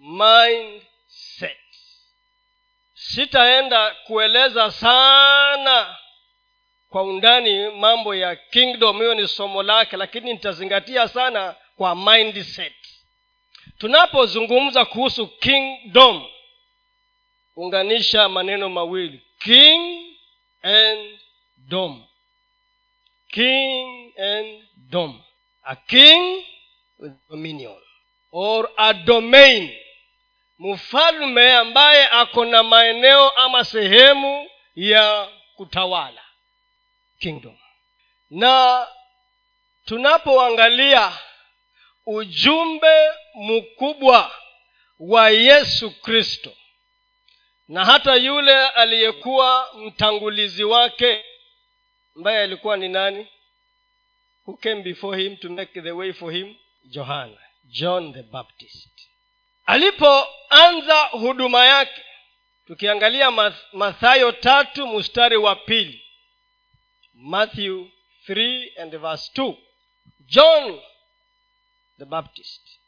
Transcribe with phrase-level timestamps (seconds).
[0.00, 1.56] mindset.
[2.94, 5.96] Sitaenda kueleza sana
[6.88, 12.72] kwa undani mambo ya kingdom hiyo ni somo lake lakini nitazingatia sana kwa mindset.
[13.78, 16.26] Tunapozungumza kuhusu kingdom
[17.56, 20.06] unganisha maneno mawili king
[20.62, 21.18] and
[21.56, 22.04] dom.
[23.28, 25.22] King and dom.
[25.62, 26.44] A king
[26.98, 27.76] with dominion
[28.32, 29.70] or a domain
[30.60, 36.22] mfalme ambaye ako na maeneo ama sehemu ya kutawala
[37.18, 37.56] kingdom.
[38.30, 38.86] Na
[39.84, 41.18] tunapoangalia
[42.06, 44.32] ujumbe mkubwa
[44.98, 46.52] wa yesu kristo
[47.68, 51.24] na hata yule aliyekuwa mtangulizi wake
[52.16, 53.28] ambaye alikuwa ni nani?
[54.46, 56.54] Who came before him to make the way for him?
[56.84, 59.09] Johana john the baptist
[59.70, 62.02] alipoanza huduma yake
[62.66, 63.30] tukiangalia
[63.72, 66.04] mathayo tatu mstari wa pili
[67.14, 67.86] matthew
[68.28, 69.54] 3 and verse 2
[70.20, 70.80] john
[71.98, 72.80] the baptist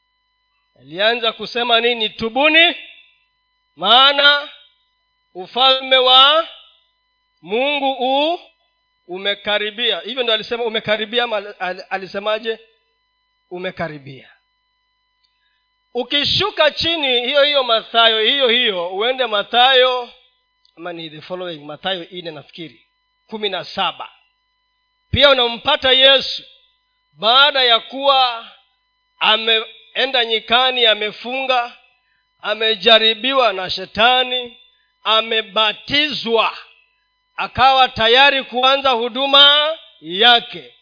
[0.81, 2.09] alianza kusema nini?
[2.09, 2.77] Tubuni
[3.77, 4.49] maana
[5.35, 6.49] ufalme wa
[7.43, 8.41] mungu u
[9.07, 10.01] umekaribia.
[10.01, 12.59] Hivyo ndo alisema umekaribia ama alisemaje?
[13.51, 14.32] Umekaribia
[15.95, 20.11] ukishuka chini hiyo hiyo mathayo hiyo hiyo uende mathayo
[20.77, 22.87] ama ni the following mathayo ine nafikiri
[23.27, 24.11] kumi na saba.
[25.11, 26.43] Pia unampata yesu
[27.13, 28.49] baada ya kuwa
[29.19, 31.77] ameenda nyikani amefunga
[32.43, 34.57] amejaribiwa na shetani
[35.05, 36.59] amebatizwa
[37.37, 40.75] akawa tayari kuanza huduma yake.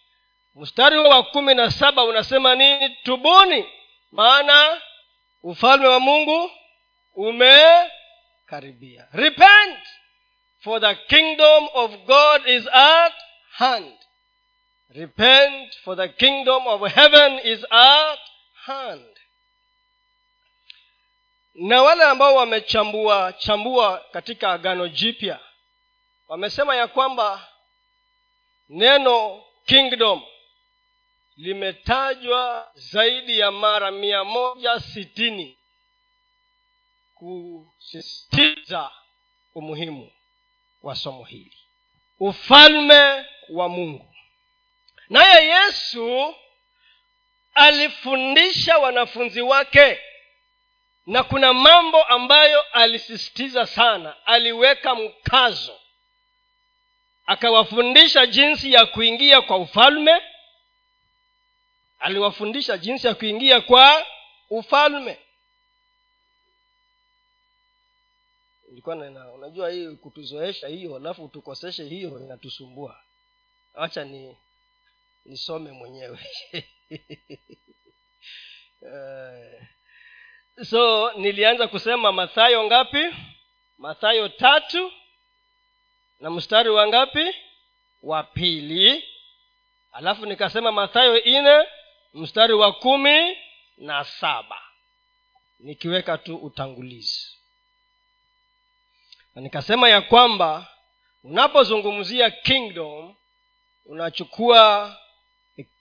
[0.55, 2.89] Mstari wa kumi na saba unasema nini?
[3.03, 3.65] Tubuni
[4.13, 4.81] maana
[5.43, 6.51] ufalme wa mungu
[7.15, 9.09] umekaribia.
[9.13, 9.79] Repent
[10.61, 13.15] for the kingdom of god is at
[13.53, 13.93] hand.
[14.89, 18.19] Repent for the kingdom of heaven is at
[18.67, 19.07] hand.
[21.55, 25.41] Na wale ambao wamechambua chambua katika agano jipya
[26.29, 27.49] wamesema ya kwamba
[28.69, 30.23] neno kingdom
[31.41, 35.59] limetajwa zaidi ya mara mia moja sitini
[37.15, 38.91] kusisitiza
[39.55, 40.13] umuhimu
[40.83, 41.57] wa somo hili.
[42.19, 44.15] Ufalme wa mungu.
[45.09, 46.35] Naye yesu
[47.55, 50.01] alifundisha wanafunzi wake
[51.07, 54.27] na kuna mambo ambayo alisisitiza sana.
[54.27, 55.81] Aliweka mkazo.
[57.27, 60.23] Akawafundisha jinsi ya kuingia kwa ufalme
[62.01, 64.07] aliwafundisha jinsi ya kuingia kwa
[64.51, 65.19] ufalme.
[68.73, 73.03] Ilikuwa na unajua hii kutuzoesha hiyo alafu tukoseshe hiyo inatusumbua.
[73.75, 74.37] Wacha ni
[75.25, 76.19] nisome mwenyewe.
[78.83, 79.63] Uh,
[80.71, 83.15] so nilianza kusema mathayo ngapi?
[83.79, 84.93] Mathayo tatu.
[86.21, 87.35] Na mstari wa ngapi?
[88.03, 89.05] Wa pili.
[89.93, 91.67] Alafu nikasema mathayo ine
[92.15, 93.37] mstari wa kumi
[93.77, 94.63] na saba.
[95.59, 97.37] Nikiweka tu utangulizi.
[99.35, 100.67] Na nikasema ya kwamba
[101.25, 103.15] unapozungumzia kingdom
[103.87, 104.97] unachukua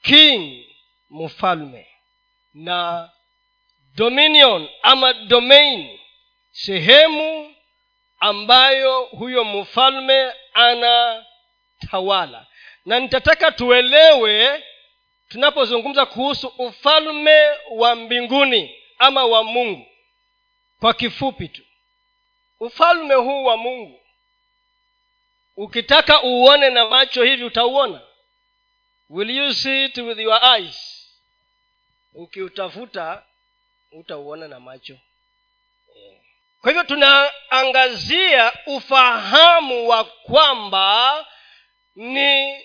[0.02, 0.66] king
[1.10, 1.88] mfalme
[2.54, 3.10] na
[3.96, 6.00] dominion ama domain
[6.52, 7.56] sehemu
[8.20, 12.48] ambayo huyo mfalme anatawala.
[12.86, 14.64] Na nitataka tuelewe
[15.30, 19.88] tunapozungumza kuhusu ufalme wa mbinguni ama wa mungu
[20.80, 21.62] kwa kifupi tu
[22.60, 24.00] ufalme huu wa mungu
[25.58, 28.02] ukitaka uone na macho hivi utauona.
[29.10, 31.06] Will you see it with your eyes?
[32.14, 33.24] Ukiutafuta
[33.92, 34.98] utauona na macho.
[36.62, 41.26] Kwa hivyo tunaangazia ufahamu wa kwamba
[41.96, 42.58] ni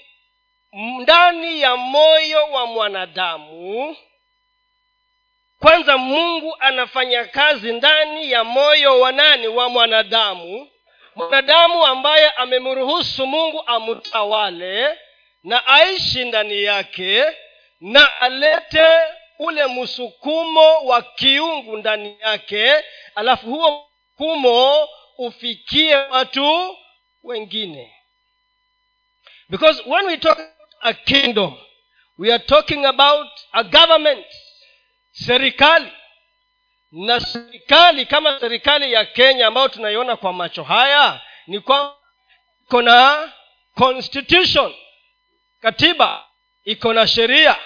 [0.74, 3.96] ndani ya moyo wa mwanadamu.
[5.60, 9.48] Kwanza mungu anafanya kazi ndani ya moyo wa nani?
[9.48, 10.68] Wa mwanadamu.
[11.14, 14.98] Mwanadamu ambaye amemruhusu mungu amtawale
[15.44, 17.24] na aishi ndani yake
[17.80, 18.86] na alete
[19.38, 22.72] ule msukumo wa kiungu ndani yake.
[23.14, 24.88] Alafu huo msukumo
[25.18, 26.76] ufikie watu
[27.22, 27.94] wengine.
[29.48, 30.38] Because when we talk
[30.84, 31.56] a kingdom.
[32.18, 34.24] We are talking about a government.
[35.12, 35.90] Serikali.
[36.92, 41.94] Na serikali kama serikali ya kenya ambayo tunaiona kwa macho haya ni kwamba
[42.66, 43.32] iko na
[43.74, 44.74] constitution.
[45.60, 46.24] Katiba.
[46.64, 47.56] Iko na sheria.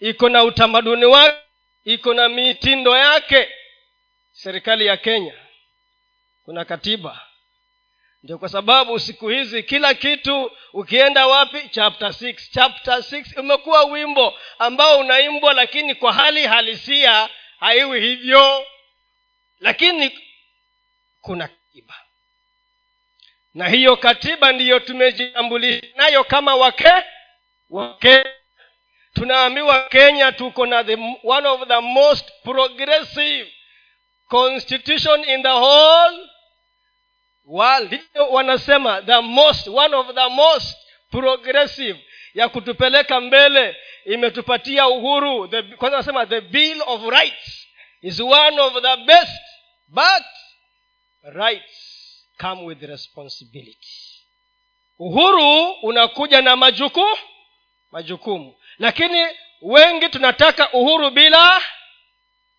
[0.00, 1.36] Iko na utamaduni wake.
[1.84, 3.48] Iko na mitindo yake.
[4.32, 5.34] Serikali ya kenya.
[6.44, 7.25] Kuna katiba
[8.26, 12.50] ndio kwa sababu siku hizi kila kitu ukienda wapi chapter six.
[12.50, 17.28] Chapter six umekuwa wimbo ambao unaimbwa lakini kwa hali halisia
[17.60, 18.66] haiwi hivyo.
[19.60, 20.18] Lakini
[21.20, 21.94] kuna katiba.
[23.54, 26.92] Na hiyo katiba ndiyo tumejitambulisha nayo kama wake
[27.70, 28.24] wake.
[29.14, 33.52] Tunaambiwa kenya tuko na the, one of the most progressive
[34.28, 36.28] constitution in the whole
[37.46, 38.00] world
[38.30, 40.78] wanasema the most one of the most
[41.10, 42.04] progressive
[42.34, 47.66] ya kutupeleka mbele imetupatia uhuru the, kwanza nasema the bill of rights
[48.02, 49.42] is one of the best
[49.88, 50.24] but
[51.22, 51.96] rights
[52.40, 54.22] come with responsibility.
[54.98, 57.04] Uhuru unakuja na majuku
[57.90, 58.54] majukumu.
[58.78, 59.26] Lakini
[59.62, 61.62] wengi tunataka uhuru bila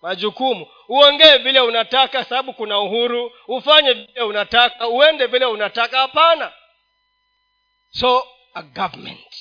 [0.02, 3.32] majukumu uongee vile unataka sababu kuna uhuru.
[3.48, 4.88] Ufanye vile unataka.
[4.88, 5.98] Uende vile unataka.
[6.00, 6.54] Hapana.
[7.92, 9.36] So a government.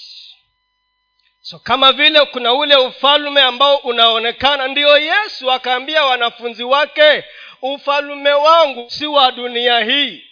[1.40, 7.24] So kama vile kuna ule ufalme ambao unaonekana ndiyo yesu akaambia wanafunzi wake
[7.62, 10.22] ufalume wangu si wa dunia hii.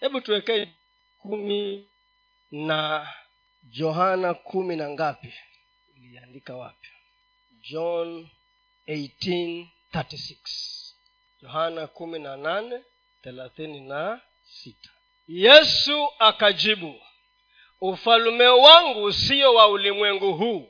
[0.00, 0.68] Hebu tuwekee
[1.22, 1.88] kumi
[2.50, 3.08] na
[3.62, 5.34] johana kumi na ngapi?
[5.96, 6.88] Iliandika wapi?
[7.70, 8.28] John
[9.94, 10.94] 1836
[11.42, 12.80] yohana kumi na nane
[13.22, 14.90] thelathini na sita.
[15.28, 17.00] Yesu akajibu
[17.80, 20.68] ufalume wangu sio wa ulimwengu huu.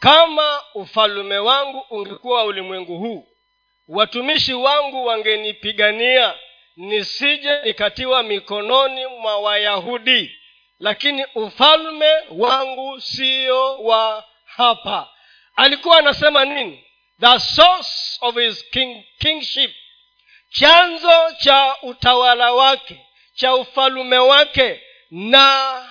[0.00, 3.28] Kama ufalume wangu ungekuwa wa ulimwengu huu
[3.88, 6.34] watumishi wangu wangenipigania
[6.76, 10.34] nisije nikatiwa mikononi mwa wayahudi.
[10.78, 15.08] Lakini ufalume wangu siyo wa hapa.
[15.56, 16.84] Alikuwa anasema nini
[17.20, 19.70] the source of his king, kingship.
[20.50, 25.84] Chanzo cha utawala wake cha ufalume wake na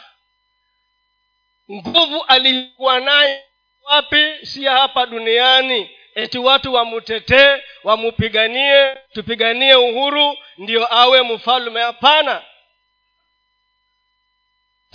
[1.71, 3.43] nguvu aliyokuwa naye
[3.83, 4.45] wapi?
[4.45, 5.89] Si hapa duniani.
[6.15, 12.43] Eti watu wamutetee wamupiganie tupiganie uhuru ndio awe mfalume hapana.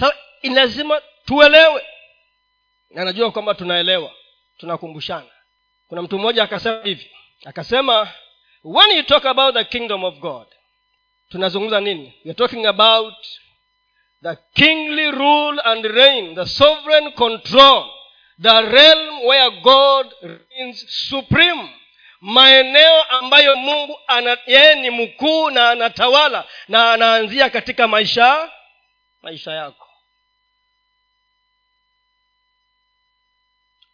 [0.00, 1.86] Sasa lazima tuelewe.
[2.90, 4.12] Na najua kwamba tunaelewa.
[4.58, 5.31] Tunakumbushana
[5.92, 7.10] kuna mtu mmoja akasema hivi.
[7.44, 8.08] Akasema
[8.64, 10.46] when you talk about the kingdom of god
[11.28, 12.14] tunazungumza nini?
[12.24, 13.14] We're talking about
[14.22, 17.90] the kingly rule and reign the sovereign control
[18.42, 21.68] the realm where god reigns supreme.
[22.20, 23.98] Maeneo ambayo mungu
[24.46, 28.50] yeye ni mkuu na anatawala na anaanzia katika maisha
[29.22, 29.81] maisha yako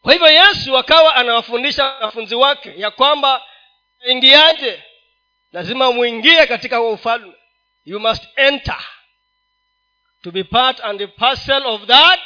[0.02, 3.42] kwa hivyo yesu akawa anawafundisha wanafunzi wake ya kwamba
[4.08, 4.82] ingiaje
[5.52, 7.32] lazima mwingie katika huo ufalme.
[7.84, 8.80] You must enter
[10.22, 12.20] to be part and parcel of that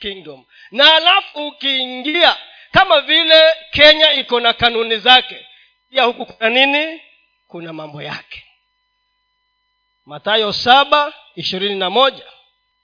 [0.00, 0.44] kingdom.
[0.70, 2.36] Na alafu ukiingia
[2.72, 5.46] kama vile kenya iko na kanuni zake
[5.90, 7.02] pia huku kuna nini?
[7.48, 8.44] Kuna mambo yake.
[10.04, 12.24] Matayo saba ishirini na moja.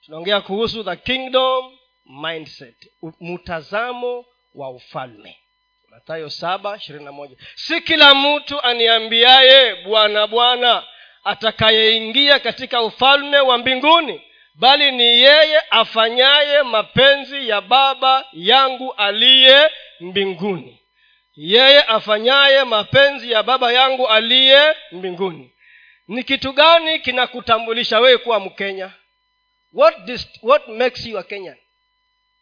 [0.05, 5.37] Tunaongea kuhusu the kingdom mindset mtazamo wa ufalme.
[5.89, 7.35] Matayo saba ishirini na moja.
[7.55, 10.83] Si kila mtu aniambiaye bwana bwana
[11.23, 14.21] atakayeingia katika ufalme wa mbinguni
[14.55, 19.69] bali ni yeye afanyaye mapenzi ya baba yangu aliye
[19.99, 20.79] mbinguni.
[21.35, 25.53] Yeye afanyaye mapenzi ya baba yangu aliye mbinguni.
[26.07, 28.91] Ni kitu gani kinakutambulisha wewe kuwa mkenya?
[29.73, 31.57] What, dist- what makes you a kenyan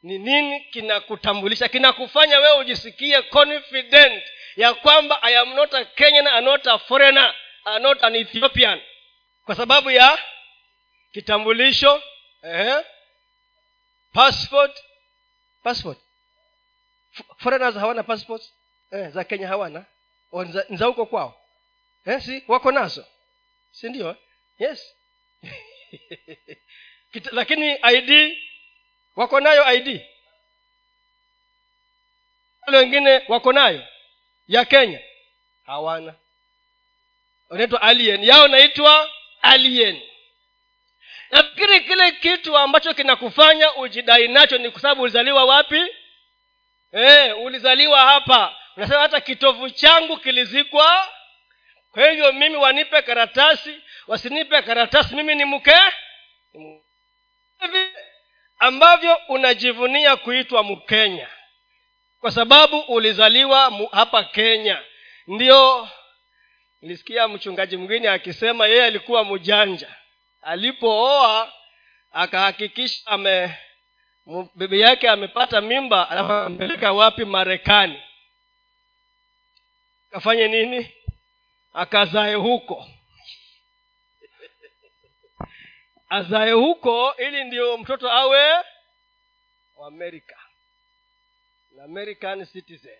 [0.03, 1.67] ni nini kinakutambulisha?
[1.67, 4.23] Kinakufanya wewe ujisikie confident
[4.55, 8.81] ya kwamba i am not a kenyan I'm not a foreigner I'm not an ethiopian.
[9.45, 10.19] Kwa sababu ya
[11.13, 12.03] kitambulisho
[12.43, 12.85] eh?
[14.13, 14.83] passport
[15.63, 15.97] passport.
[17.37, 18.43] Foreigners hawana passport
[18.91, 19.85] eh, za kenya hawana.
[20.69, 21.41] Za huko kwao.
[22.05, 23.05] Eh, si wako nazo.
[23.71, 24.15] Si ndio?
[24.59, 24.95] Yes.
[27.31, 28.37] Lakini id
[29.15, 30.01] wako nayo id
[32.67, 33.83] wale wengine wako nayo.
[34.47, 34.99] Ya kenya.
[35.65, 36.13] Hawana.
[37.49, 38.23] Unaitwa alien.
[38.23, 39.09] Yao naitwa
[39.41, 40.01] alien.
[41.31, 45.81] Nafikiri kile kitu ambacho kinakufanya ujidai nacho ni kwa sababu ulizaliwa wapi?
[46.91, 48.55] E, ulizaliwa hapa.
[48.77, 51.09] Unasema hata kitovu changu kilizikwa.
[51.91, 55.75] Kwa hivyo mimi wanipe karatasi wasinipe karatasi mimi ni mke
[58.61, 61.27] ambavyo unajivunia kuitwa mkenya.
[62.19, 64.81] Kwa sababu ulizaliwa hapa kenya.
[65.27, 65.89] Ndio
[66.81, 69.95] nilisikia mchungaji mwingine akisema yeye alikuwa mjanja.
[70.41, 71.53] Alipooa
[72.11, 73.55] akahakikisha ame
[74.55, 77.25] bibi yake amepata mimba anampeleka wapi?
[77.25, 78.01] Marekani.
[80.11, 80.91] Akafanye nini?
[81.73, 82.87] Akazae huko
[86.11, 88.63] azae huko ili ndio mtoto awe
[89.87, 90.35] amerika.
[91.83, 92.99] American citizen.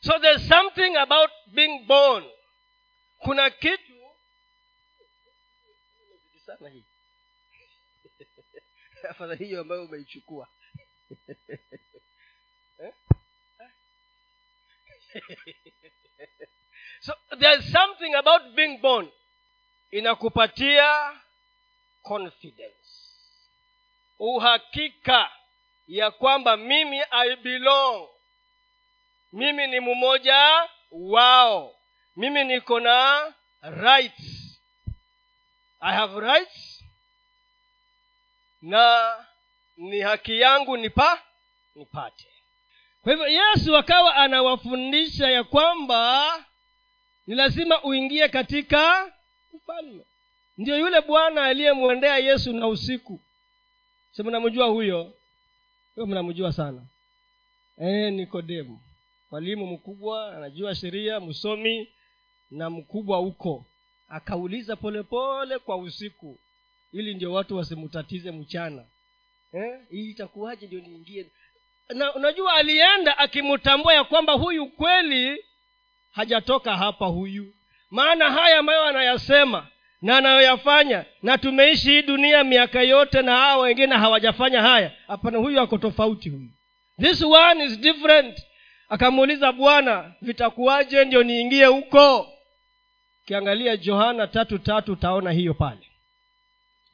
[0.00, 2.24] So there's something about being born.
[3.18, 3.92] Kuna kitu
[9.16, 10.48] sana hiyo ambayo umeichukua.
[17.00, 19.10] So there's something about being born
[19.98, 21.12] inakupatia
[22.02, 22.90] confidence.
[24.18, 25.30] Uhakika
[25.88, 28.08] ya kwamba mimi i belong.
[29.32, 31.76] Mimi ni mmoja wao.
[32.16, 33.32] Mimi niko na
[33.62, 34.60] rights.
[35.80, 36.84] I have rights.
[38.62, 39.14] Na
[39.76, 41.22] ni haki yangu nipa
[41.74, 42.26] nipate.
[43.02, 46.44] Kwa hivyo yesu akawa anawafundisha ya kwamba
[47.26, 49.12] ni lazima uingie katika
[49.68, 50.04] ufalme
[50.58, 53.20] ndio yule bwana aliyemwendea yesu na usiku.
[54.12, 55.12] Si mnamjua huyo?
[55.94, 56.82] Huyo mnamjua sana.
[57.78, 58.80] E, nikodemu
[59.30, 61.88] mwalimu mkubwa anajua sheria msomi
[62.50, 63.66] na mkubwa huko
[64.08, 66.38] akauliza polepole kwa usiku
[66.92, 68.84] ili ndio watu wasimutatize mchana.
[69.52, 69.80] Eh?
[69.90, 71.26] hii itakuwaje ndio niingie?
[71.88, 75.44] Na unajua alienda akimtambua ya kwamba huyu kweli
[76.12, 77.54] hajatoka hapa huyu
[77.94, 79.66] maana haya ambayo anayasema
[80.02, 85.60] na anayoyafanya na tumeishi hii dunia miaka yote na hawa wengine hawajafanya haya hapana huyu
[85.60, 86.48] ako tofauti huyu.
[87.00, 88.42] This one is different.
[88.88, 92.28] Akamuuliza bwana vitakuwaje ndio niingie huko?
[93.22, 95.88] Ukiangalia johana tatu tatu utaona hiyo pale.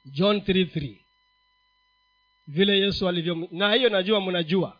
[0.05, 0.95] John 33
[2.47, 4.77] vile yesu alivyo na hiyo najua mnajua.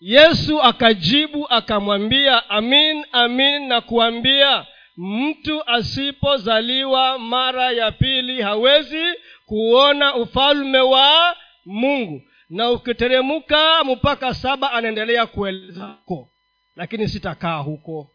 [0.00, 4.66] Yesu akajibu akamwambia amin amin na kuambia
[5.02, 9.04] mtu asipozaliwa mara ya pili hawezi
[9.46, 12.22] kuona ufalme wa mungu.
[12.50, 16.30] Na ukiteremuka mpaka saba anaendelea kueleza huko.
[16.76, 18.10] Lakini sitakaa huko.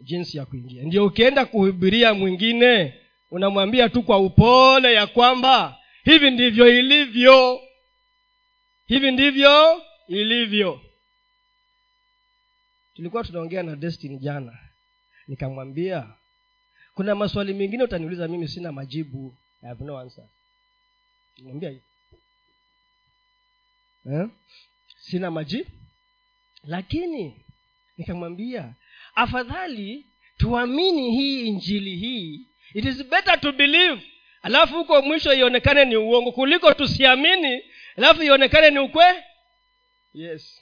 [0.00, 0.82] Jinsi ya kuingia.
[0.82, 2.94] Ndio ukienda kuhubiria mwingine
[3.30, 7.60] unamwambia tu kwa upole ya kwamba hivi ndivyo ilivyo.
[8.86, 10.80] Hivi ndivyo ilivyo.
[12.94, 14.58] Tulikuwa tunaongea na destiny jana
[15.28, 16.14] nikamwambia
[16.94, 19.36] kuna maswali mengine utaniuliza mimi sina majibu.
[19.62, 20.10] I have no
[21.40, 21.80] hivi
[24.12, 24.28] eh?
[24.98, 25.70] sina majibu.
[26.64, 27.44] Lakini
[27.96, 28.74] nikamwambia
[29.14, 30.06] afadhali
[30.38, 32.46] tuamini hii injili hii.
[32.74, 34.02] It is better to believe
[34.42, 37.62] alafu huko mwisho ionekane ni uongo kuliko tusiamini
[37.96, 39.24] alafu ionekane ni ukwe
[40.14, 40.60] yes.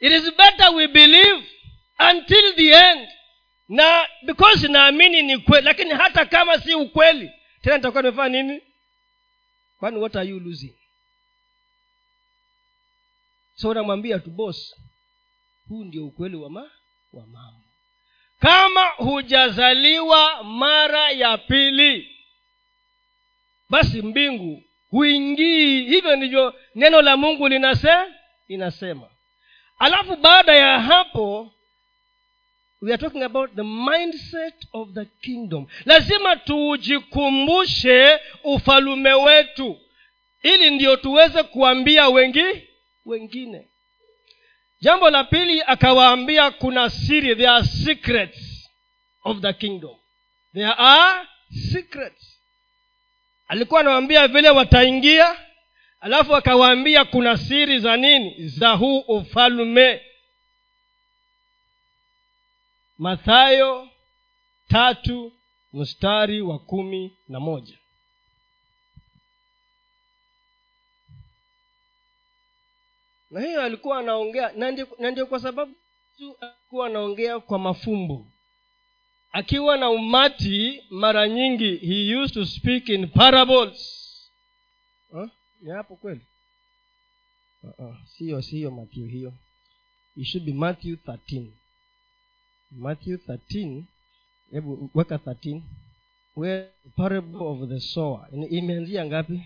[0.00, 1.44] It is better we believe
[2.10, 3.08] until the end
[3.68, 7.30] na because naamini ni kweli lakini hata kama si ukweli
[7.62, 8.62] tena nitakuwa nimefanya nini?
[9.78, 10.74] Kwani what are you losing?
[13.54, 14.76] So unamwambia tu bos
[15.68, 16.70] huu ndio ukweli wa, ma,
[17.12, 17.60] wa mambo.
[18.40, 22.16] Kama hujazaliwa mara ya pili
[23.70, 25.84] basi mbingu huingii.
[25.86, 27.94] Hivyo ndivyo neno la mungu linase
[28.48, 29.08] linasema
[29.78, 31.53] alafu baada ya hapo
[32.84, 35.66] we are talking about the mindset of the kingdom.
[35.86, 39.80] Lazima tujikumbushe ufalume wetu
[40.42, 42.44] ili ndio tuweze kuambia wengi
[43.06, 43.68] wengine.
[44.80, 48.70] Jambo la pili akawaambia kuna siri there are secrets
[49.24, 49.96] of the kingdom.
[50.54, 51.26] There are
[51.72, 52.40] secrets.
[53.48, 55.36] Alikuwa anawaambia vile wataingia
[56.00, 58.48] alafu akawaambia kuna siri za nini?
[58.48, 60.00] Za huu ufalume
[62.98, 63.88] mathayo
[64.68, 65.32] tatu
[65.72, 67.78] mstari wa kumi na moja.
[73.30, 74.52] Na hiyo alikuwa anaongea
[74.98, 75.74] na ndio kwa sababu
[76.18, 78.26] yesu alikuwa anaongea kwa mafumbo.
[79.32, 84.00] Akiwa na umati mara nyingi he used to speak in parables.
[85.10, 85.28] Huh?
[85.60, 86.20] ni hapo kweli?
[87.62, 87.96] Uh-uh.
[88.06, 89.32] siyo siyo matthew hiyo.
[90.16, 91.46] It should be matthew 13
[92.78, 93.82] matthew 13
[94.52, 95.60] hebu weka 13
[96.36, 99.40] where parable of the sower imeanzia ngapi?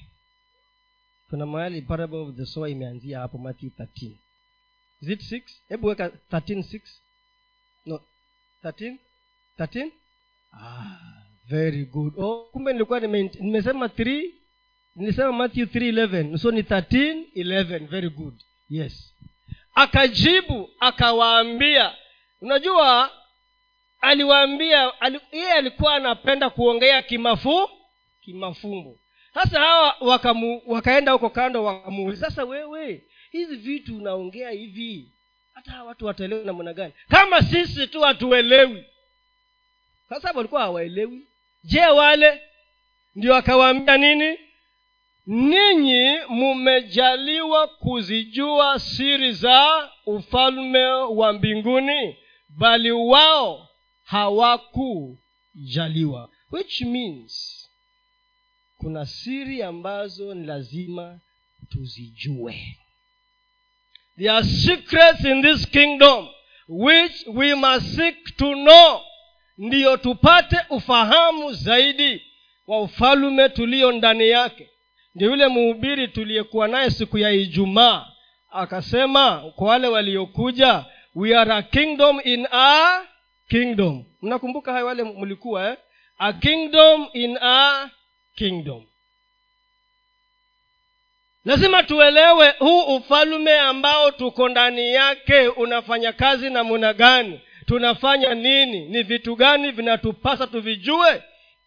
[1.31, 4.11] Kuna mahali parable of the sower imeanzia hapo matthew 13
[5.01, 6.81] is it 6 hebu weka 13 6
[7.87, 8.01] no
[8.65, 8.97] 13
[9.59, 9.91] 13
[10.53, 10.99] ah
[11.49, 12.13] very good.
[12.17, 14.31] Oh kumbe nilikuwa nimesema 3
[14.97, 18.35] nilisema matthew 311 so ni 13 11 very good.
[18.71, 19.15] Yes.
[19.75, 21.95] Akajibu akawaambia.
[22.41, 23.11] Unajua
[24.01, 27.71] aliwaambia ali, yeye alikuwa anapenda kuongea kimafu
[28.21, 28.97] kimafumbo.
[29.35, 35.13] Sasa hawa wakamu, wakaenda huko kando wakamuuliza sasa wewe hizi vitu unaongea hivi?
[35.55, 36.93] Hata watu wataelewi namna gani?
[37.09, 38.85] Kama sisi tu hatuelewi.
[40.09, 41.27] Sasa walikuwa hawaelewi.
[41.65, 42.43] Je wale
[43.15, 44.39] ndio akawaambia nini?
[45.27, 52.17] Ninyi mumejaliwa kuzijua siri za ufalme wa mbinguni
[52.49, 53.68] bali wao
[54.09, 57.65] hawakujaliwa which means
[58.79, 61.19] kuna siri ambazo ni lazima
[61.71, 62.77] tuzijue.
[64.17, 66.29] There are secrets in this kingdom
[66.69, 69.01] which we must seek to know
[69.59, 72.23] ndiyo tupate ufahamu zaidi
[72.67, 74.71] wa ufalume tulio ndani yake.
[75.15, 78.07] Ndio yule mhubiri tuliyekuwa naye siku ya ijumaa
[78.51, 80.85] akasema kwa wale waliokuja
[81.15, 83.03] we are a kingdom in a
[83.49, 84.05] kingdom.
[84.23, 85.77] Mnakumbuka hayo wale mlikuwa eh?
[86.19, 87.91] a kingdom in a
[88.37, 88.85] kingdom.
[91.45, 97.41] Lazima tuelewe huu ufalume ambao tuko ndani yake unafanya kazi namuna gani.
[97.67, 98.81] Tunafanya nini?
[98.89, 101.23] Ni vitu gani vinatupasa tuvijue?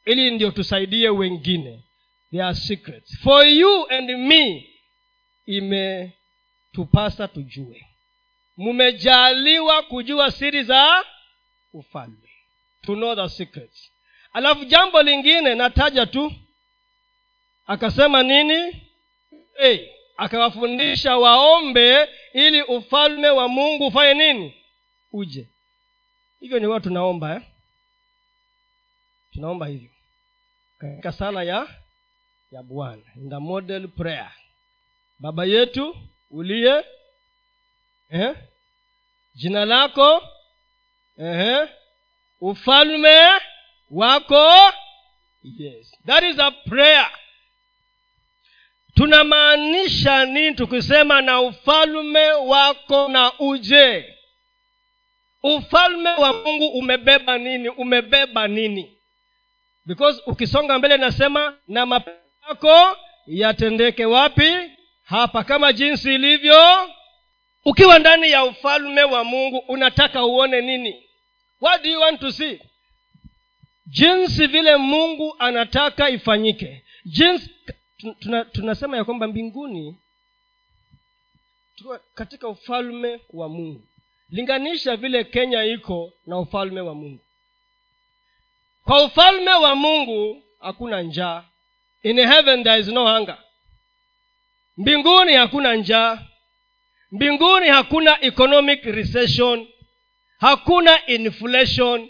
[0.06, 1.84] Ili ndio tusaidie wengine.
[2.32, 3.18] They are secrets.
[3.24, 4.70] For you and me
[5.46, 7.86] imetupasa tujue.
[8.58, 11.06] Mumejaliwa kujua siri za
[11.74, 12.30] ufalme.
[12.82, 13.92] To know the secrets.
[14.34, 16.34] Alafu jambo lingine nataja tu
[17.68, 18.82] akasema nini?
[19.58, 24.54] Hey, akawafundisha waombe ili ufalme wa mungu ufanye nini?
[25.12, 25.48] Uje.
[26.40, 27.42] Hivyo ni huwa tunaomba eh?
[29.34, 29.90] tunaomba hivyo.
[30.78, 31.68] Katika sala ya
[32.52, 33.02] ya bwana.
[33.16, 34.32] In the model prayer.
[35.20, 35.98] Baba yetu
[36.32, 36.86] uliye
[38.10, 38.36] eh?
[39.36, 40.24] jina lako
[41.22, 41.68] eh?
[42.42, 43.20] ufalme
[43.92, 44.54] wako.
[45.44, 45.92] Yes.
[46.06, 47.10] That is a prayer.
[48.96, 54.18] Tunamaanisha nini tukisema na ufalme wako na uje?
[55.44, 57.70] Ufalme wa mungu umebeba nini?
[57.70, 58.98] Umebeba nini?
[59.86, 62.20] Because ukisonga mbele nasema na mapenzi
[63.28, 64.54] yatendeke wapi?
[65.04, 66.90] Hapa kama jinsi ilivyo
[67.66, 71.04] ukiwa ndani ya ufalme wa mungu unataka uone nini
[71.62, 72.60] what do you want to see?
[73.88, 76.84] Jinsi vile mungu anataka ifanyike.
[77.06, 77.50] Jinsi
[78.20, 79.98] tuna, tunasema ya kwamba mbinguni
[81.76, 83.88] tuko katika ufalme wa mungu.
[84.30, 87.20] Linganisha vile kenya iko na ufalme wa mungu.
[88.84, 91.44] Kwa ufalme wa mungu hakuna njaa.
[92.04, 93.38] In heaven there is no hunger.
[94.78, 96.20] Mbinguni hakuna njaa.
[97.12, 99.68] Mbinguni hakuna economic recession
[100.42, 102.10] hakuna inflation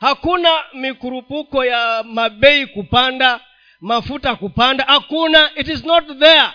[0.00, 3.40] hakuna mikurupuko ya mabei kupanda
[3.80, 4.84] mafuta kupanda.
[4.84, 6.48] Hakuna it is not there.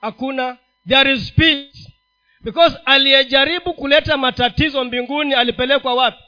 [0.00, 0.58] Hakuna.
[0.88, 1.92] There is peace.
[2.40, 6.22] Because aliyejaribu kuleta matatizo mbinguni alipelekwa wapi?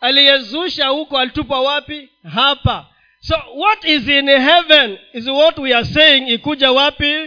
[0.00, 2.08] Aliyezusha huko alitupwa wapi?
[2.34, 2.86] Hapa.
[3.20, 7.26] So what is in heaven is what we are saying ikuja wapi?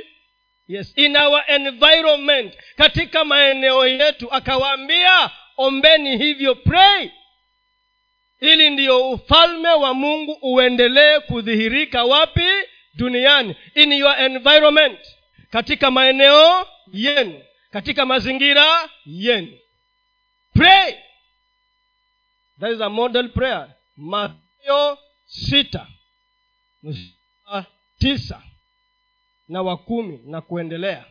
[0.67, 0.93] Yes.
[0.95, 2.53] In our environment.
[2.75, 7.09] Katika maeneo yetu akawaambia ombeni hivyo pray.
[8.41, 12.47] Ili ndiyo ufalme wa mungu uendelee kudhihirika wapi?
[12.93, 13.55] Duniani.
[13.75, 14.99] In your environment.
[15.49, 17.43] Katika maeneo yenu.
[17.71, 19.57] Katika mazingira yenu.
[20.53, 20.93] Pray.
[22.59, 23.69] That is a model prayer.
[23.97, 25.87] Mathayo sita.
[27.99, 28.41] Tisa.
[29.47, 30.19] Na wa kumi.
[30.25, 31.05] Na kuendelea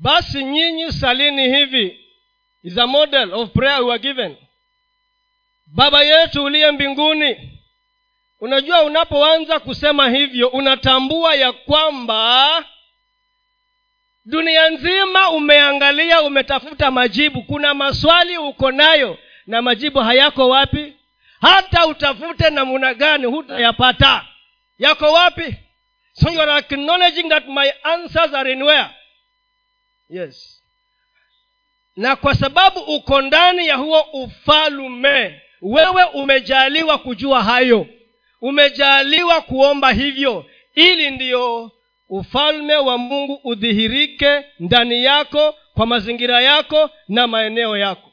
[0.00, 2.04] basi nyinyi salini hivi.
[2.62, 4.36] Is a model of prayer we are given.
[5.66, 7.58] Baba yetu uliye mbinguni
[8.40, 12.64] unajua unapoanza kusema hivyo unatambua ya kwamba
[14.24, 17.42] dunia nzima umeangalia umetafuta majibu.
[17.42, 20.92] Kuna maswali uko nayo na majibu hayako wapi?
[21.40, 24.24] Hata utafute namuna gani hutayapata.
[24.78, 25.54] Yako wapi?
[26.12, 28.90] So you are acknowledging that my answers are in where
[30.10, 30.62] yes.
[31.96, 37.86] Na kwa sababu uko ndani ya huo ufalume wewe umejaliwa kujua hayo.
[38.40, 41.70] Umejaliwa kuomba hivyo ili ndiyo
[42.08, 48.12] ufalme wa mungu udhihirike ndani yako kwa mazingira yako na maeneo yako.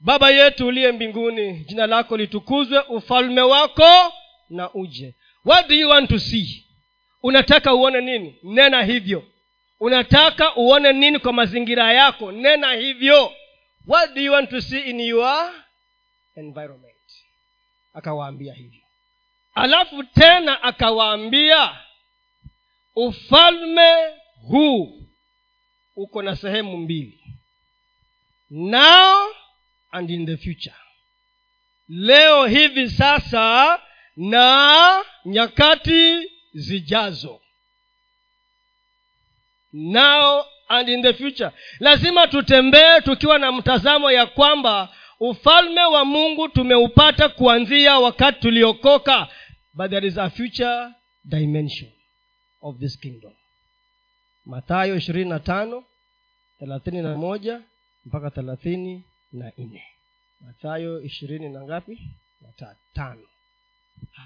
[0.00, 4.12] Baba yetu uliye mbinguni jina lako litukuzwe ufalme wako
[4.50, 5.14] na uje.
[5.44, 6.64] What do you want to see?
[7.22, 8.38] Unataka uone nini?
[8.42, 9.22] Nena hivyo
[9.80, 12.32] unataka uone nini kwa mazingira yako?
[12.32, 13.32] Nena hivyo.
[13.86, 15.52] What do you want to see in your
[16.36, 16.94] environment?
[17.94, 18.80] Akawaambia hivyo.
[19.54, 21.76] Alafu tena akawaambia
[22.94, 24.14] ufalme
[24.48, 25.02] huu
[25.96, 27.24] uko na sehemu mbili.
[28.50, 29.28] Now
[29.90, 30.74] and in the future.
[31.88, 33.80] Leo hivi sasa
[34.16, 37.40] na nyakati zijazo
[39.72, 41.50] now and in the future.
[41.80, 44.88] Lazima tutembee tukiwa na mtazamo ya kwamba
[45.20, 49.28] ufalme wa mungu tumeupata kuanzia wakati tuliokoka
[49.74, 50.88] but there is a future
[51.24, 51.90] dimension
[52.62, 53.32] of this kingdom.
[54.46, 55.38] Mathayo ishirini na
[58.06, 59.84] mpaka thelathini na nne.
[61.48, 61.98] Na ngapi?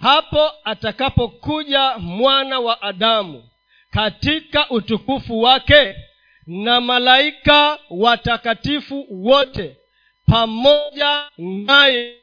[0.01, 3.49] Hapo atakapokuja mwana wa adamu
[3.93, 5.97] katika utukufu wake
[6.47, 9.77] na malaika watakatifu wote
[10.27, 12.17] pamoja naye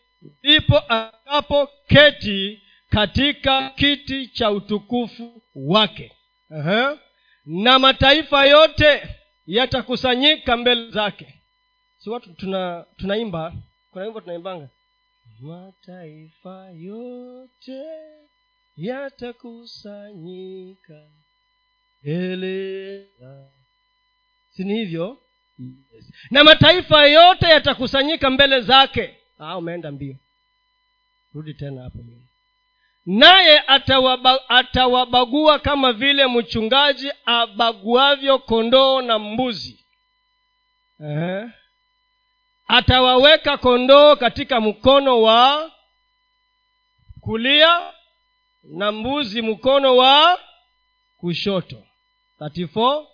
[0.44, 6.12] ndipo atakapoketi katika kiti cha utukufu wake.
[6.52, 6.98] Uh-huh.
[7.46, 9.02] na mataifa yote
[9.46, 11.34] yatakusanyika mbele zake.
[11.98, 13.54] Si watu tuna tunaimba?
[13.92, 14.70] Kuna wimbo tunaimbanga
[15.42, 17.84] mataifa yote
[18.78, 21.08] yatakusanyika
[22.04, 23.06] mbele
[24.50, 25.18] sini hivyo?
[25.94, 26.12] Yes.
[26.32, 29.16] na mataifa yote yatakusanyika mbele zake.
[29.40, 30.16] Ah, umeenda mbio.
[31.34, 32.00] Rudi tena hapo
[33.06, 39.86] naye atawaba, atawabagua kama vile mchungaji abaguavyo kondoo na mbuzi.
[41.00, 41.50] Uh-huh.
[42.68, 45.72] atawaweka kondoo katika mkono wa
[47.22, 47.94] kulia
[48.64, 50.40] na mbuzi mkono wa
[51.18, 51.84] kushoto
[52.42, 53.06] 34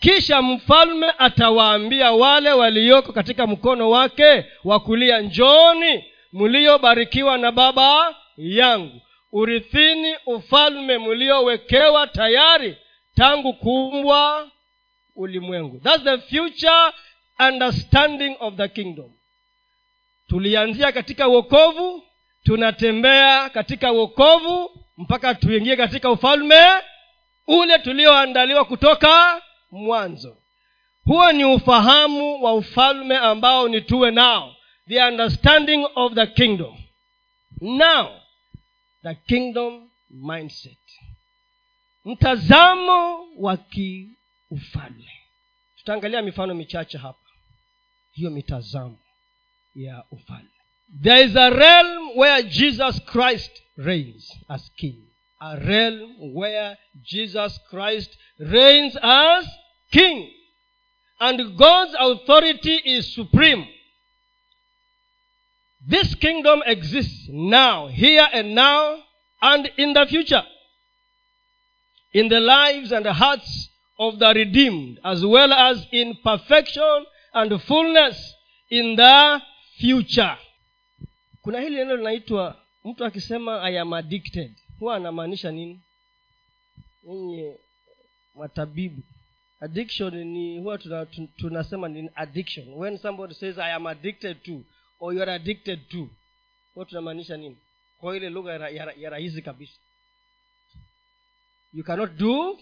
[0.00, 9.00] kisha mfalme atawaambia wale walioko katika mkono wake wa kulia njoni mliobarikiwa na baba yangu.
[9.32, 12.76] Urithini ufalme mliowekewa tayari
[13.14, 14.50] tangu kuumbwa
[15.16, 15.80] ulimwengu.
[15.80, 16.92] Thats the future
[17.48, 19.10] understanding of the kingdom.
[20.28, 22.02] Tulianzia katika uokovu
[22.44, 26.64] tunatembea katika uokovu mpaka tuingie katika ufalme
[27.48, 30.36] ule tulioandaliwa kutoka mwanzo.
[31.04, 34.56] Huo ni ufahamu wa ufalme ambao ni tuwe nao.
[34.88, 36.76] The understanding of the kingdom.
[37.60, 38.20] Now
[39.02, 40.78] the kingdom mindset.
[42.04, 45.10] Mtazamo wa kiufalme.
[45.76, 47.18] Tutaangalia mifano michache hapa.
[48.12, 48.98] Hiyo mitazamo
[49.74, 50.48] ya ufalme.
[51.02, 55.07] There is a realm where jesus christ reigns as king
[55.40, 59.46] a realm where jesus christ reigns as
[59.92, 60.30] king.
[61.20, 63.66] And god's authority is supreme.
[65.86, 68.98] This kingdom exists now here and now
[69.42, 70.42] and in the future.
[72.12, 77.60] In the lives and the hearts of the redeemed as well as in perfection and
[77.62, 78.34] fullness
[78.70, 79.40] in the
[79.78, 80.36] future.
[81.42, 85.80] Kuna hili neno linaitwa mtu akisema i am addicted huwa anamaanisha nini?
[87.02, 87.54] Ninyi
[88.34, 89.02] matabibu.
[89.60, 90.78] Addiction ni huwa
[91.36, 92.68] tunasema ni addiction.
[92.74, 94.60] When somebody says i am addicted to
[95.00, 96.08] or you are addicted to
[96.74, 97.56] huwa tunamaanisha nini?
[97.98, 99.78] Kwa ile lugha ya, ya, ya rahisi kabisa.
[101.72, 102.58] You cannot do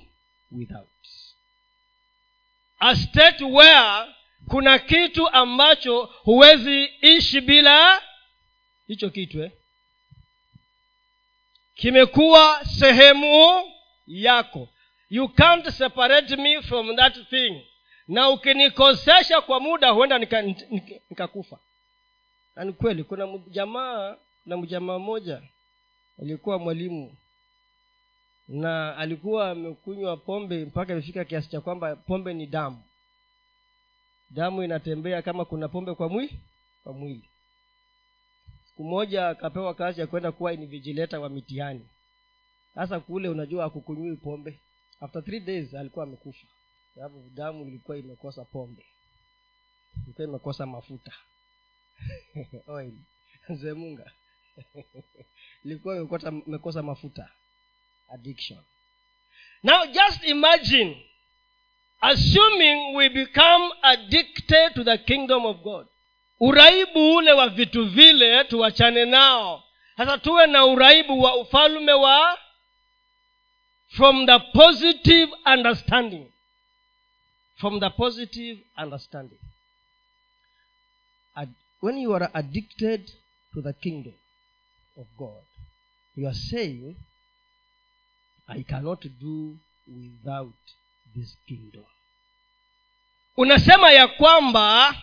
[0.53, 0.89] without.
[2.79, 4.15] A state where
[4.49, 8.03] kuna kitu ambacho huwezi ishi bila
[8.87, 9.51] hicho kitu eh?
[11.77, 13.62] Kimekuwa sehemu
[14.07, 14.69] yako.
[15.11, 17.62] You can't separate me from that thing.
[18.09, 21.59] Na ukinikosesha kwa muda huenda nikakufa.
[22.55, 25.43] Nika, nika, kweli kuna jamaa na mjamaa mmoja
[26.23, 27.17] alikuwa mwalimu.
[28.49, 32.83] Na alikuwa amekunywa pombe mpaka imefika kiasi cha kwamba pombe ni damu.
[34.31, 36.41] Damu inatembea kama kuna pombe kwa mwili
[36.85, 37.29] kwa mwili
[38.77, 41.89] siku moja akapewa kazi ya kwenda kuwa invigileta wa mitihani.
[42.75, 44.61] Sasa kule unajua akukunywi pombe.
[45.01, 46.47] After three days alikuwa amekufa.
[46.95, 48.87] Sababu damu ilikuwa imekosa pombe.
[50.05, 51.12] Ilikuwa imekosa mafuta.
[52.67, 52.93] Oil.
[53.49, 54.12] Zemunga
[55.65, 57.31] ilikuwa imekosa, imekosa mafuta.
[58.09, 58.61] Addiction.
[59.62, 61.05] Now just imagine
[62.01, 65.87] assuming we become addicted to the kingdom of god
[66.40, 69.64] uraibu ule wa vitu vile tuwachane nao.
[69.96, 72.38] Sasa tuwe na uraibu wa ufalme wa
[73.88, 76.27] from the positive understanding.
[77.57, 79.38] From the positive understanding.
[81.35, 83.11] Ad- when you are addicted
[83.55, 84.14] to the kingdom
[84.96, 85.44] of god
[86.16, 86.96] you are saying
[88.46, 90.55] i cannot do without
[91.14, 91.85] this kingdom.
[93.37, 94.94] Unasema ya kwamba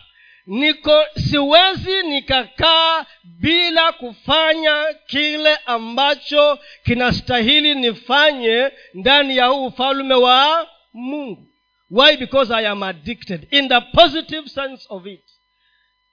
[0.46, 11.48] niko siwezi nikakaa bila kufanya kile ambacho kinastahili nifanye ndani ya huu ufalume wa mungu.
[11.90, 12.16] Why?
[12.16, 15.24] Because i am addicted in the positive sense of it.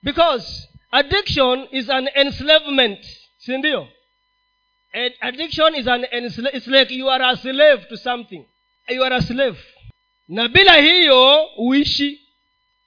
[0.03, 3.05] Because addiction is an enslavement
[3.37, 3.87] sindio
[5.21, 6.05] addiction is an
[6.53, 8.45] it's like you are a slave to something.
[8.89, 9.57] You are a slave.
[10.27, 12.21] Na bila hiyo huishi.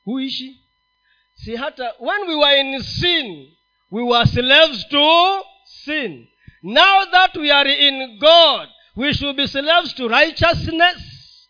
[0.05, 0.64] Huishi
[1.35, 3.51] si hata when we were in sin
[3.91, 5.43] we were slaves to
[5.85, 6.27] sin.
[6.63, 11.49] Now that we are in god we should be slaves to righteousness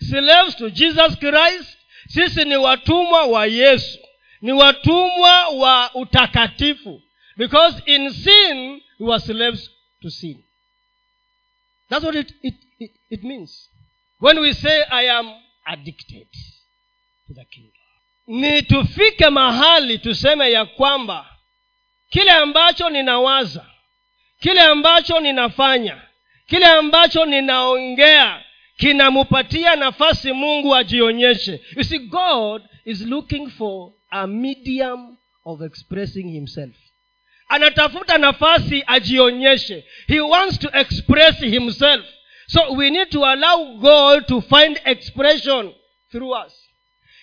[0.00, 1.76] slaves to jesus christ.
[2.08, 3.98] Sisi ni watumwa wa yesu
[4.42, 7.02] ni watumwa wa utakatifu.
[7.36, 9.70] Because in sin we were slaves
[10.02, 10.42] to sin.
[11.88, 13.68] That's what it, it, it, it means.
[14.18, 15.32] When we say i am
[15.66, 16.28] addicted
[17.26, 17.72] to the kingdom
[18.26, 21.26] ni tufike mahali tuseme ya kwamba
[22.10, 23.66] kile ambacho ninawaza
[24.40, 26.02] kile ambacho ninafanya
[26.46, 28.42] kile ambacho ninaongea
[28.76, 31.60] kinamupatia nafasi mungu ajionyeshe.
[31.76, 36.74] You see god is looking for a medium of expressing himself.
[37.48, 39.84] Anatafuta nafasi ajionyeshe.
[40.06, 42.04] He wants to express himself.
[42.46, 45.72] So we need to allow god to find expression
[46.10, 46.65] through us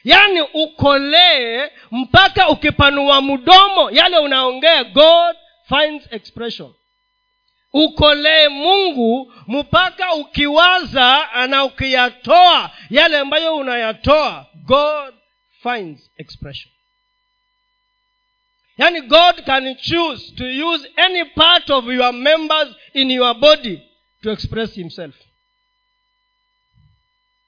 [0.03, 5.35] yaani ukolee mpaka ukipanua mdomo yale unaongea god
[5.69, 6.73] finds expression.
[7.73, 15.13] Ukolee mungu mpaka ukiwaza na ukiyatoa yale ambayo unayatoa god
[15.63, 16.73] finds expression.
[18.77, 23.81] Yaani god can choose to use any part of your members in your body
[24.23, 25.15] to express himself.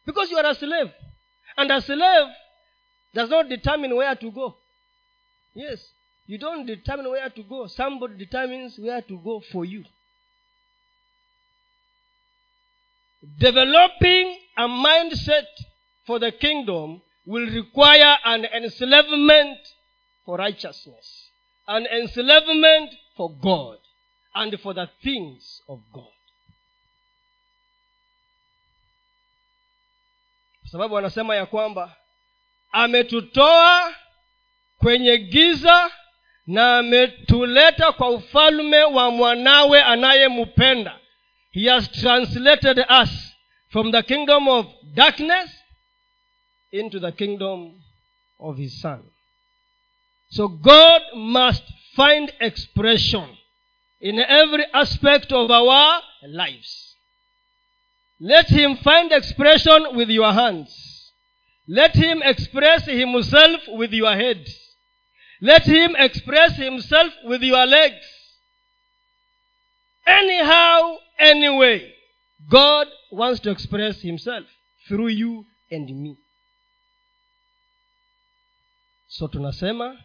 [0.06, 0.91] Because you are a slave.
[1.58, 2.28] And a slave
[3.15, 4.56] does not determine where to go.
[5.56, 5.80] Yes
[6.28, 7.67] you don't determine where to go.
[7.67, 9.84] Somebody determines where to go for you.
[13.39, 15.45] Developing a mindset
[16.06, 19.58] for the kingdom will require an enslavement
[20.25, 21.30] for righteousness
[21.67, 23.78] an enslavement for god
[24.36, 26.04] and for the things of god.
[30.71, 31.95] Sababu anasema ya kwamba
[32.76, 33.96] ametutoa
[34.78, 35.92] kwenye giza
[36.48, 41.00] na ametuleta kwa ufalme wa mwanawe anayempenda.
[41.52, 43.10] He has translated us
[43.70, 45.50] from the kingdom of darkness
[46.72, 47.82] into the kingdom
[48.40, 49.04] of his son.
[50.30, 51.64] So god must
[51.96, 53.38] find expression
[54.00, 56.96] in every aspect of our lives.
[58.20, 60.85] Let him find expression with your hands
[61.67, 64.47] let him express himself with your head.
[65.41, 68.06] Let him express himself with your legs.
[70.08, 71.91] Anyhow anyway
[72.49, 74.45] god wants to express himself
[74.88, 76.17] through you and me.
[79.08, 79.97] So tunasema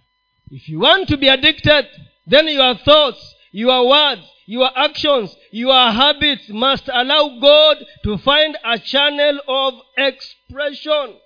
[0.51, 1.87] if you want to be addicted
[2.27, 8.79] then your thoughts your words your actions your habits must allow god to find a
[8.79, 11.17] channel of expression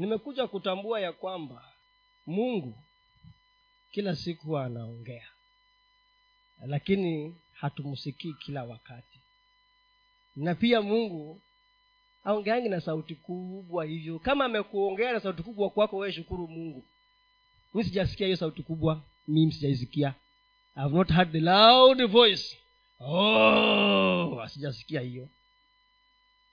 [0.00, 1.64] nimekuja kutambua ya kwamba
[2.26, 2.78] mungu
[3.92, 5.28] kila siku anaongea
[6.66, 9.20] lakini hatumsikii kila wakati.
[10.36, 11.40] Na pia mungu
[12.24, 14.18] aongeangi na sauti kubwa hivyo.
[14.18, 16.84] Kama amekuongea na sauti kubwa kwako wewe shukuru mungu.
[17.74, 20.14] Mi sijasikia hiyo sauti kubwa mimi sijaisikia.
[20.76, 22.58] I have not heard the loud voice.
[23.00, 25.28] Oh sijasikia hiyo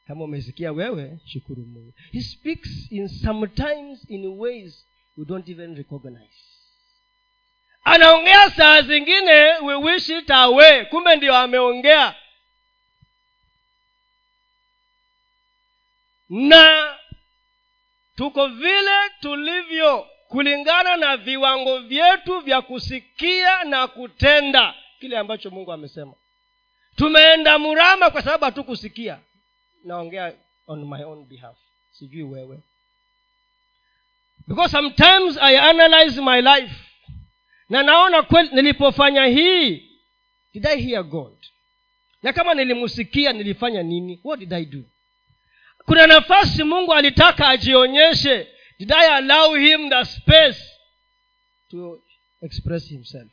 [0.08, 1.94] kama umesikia wewe shukuru mungu.
[2.12, 6.38] He speaks in sometimes in ways we don't even recognize.
[7.84, 10.86] Anaongea saa zingine we wish it away.
[10.86, 12.16] Kumbe ndio ameongea.
[16.30, 16.96] Na
[18.16, 24.76] tuko vile tulivyo kulingana na viwango vyetu vya kusikia na kutenda.
[25.00, 26.14] Kile ambacho mungu amesema.
[26.96, 29.20] Tumeenda murama kwa sababu hatukusikia
[29.84, 30.34] naongea
[30.68, 31.58] on my own behalf.
[31.92, 32.60] Sijui wewe.
[34.48, 36.76] Because sometimes i analyze my life.
[37.70, 39.90] Na naona kweli nilipofanya hii
[40.54, 41.34] did i hear god?
[42.24, 44.20] Na kama nilimsikia nilifanya nini?
[44.24, 44.84] What did i do?
[45.86, 48.48] Kuna nafasi mungu alitaka ajionyeshe.
[48.80, 50.64] Did i allow him the space
[51.72, 52.02] to
[52.42, 53.32] express himself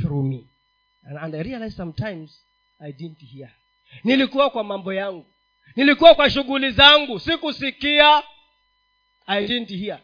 [0.00, 0.44] through me?
[1.08, 2.40] And, and i realize sometimes
[2.80, 3.50] i didn't hear.
[4.04, 5.26] Nilikuwa kwa mambo yangu
[5.76, 8.22] nilikuwa kwa shughuli zangu sikusikia.
[9.26, 10.00] I didn't hear.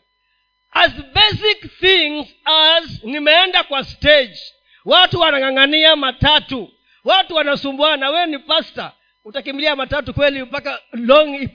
[0.72, 4.38] As basic things as nimeenda kwa stage.
[4.84, 6.72] Watu wanang'ang'ania matatu.
[7.04, 8.92] Watu wanasumbuana we ni pasta
[9.24, 11.48] utakimbilia matatu kweli mpaka long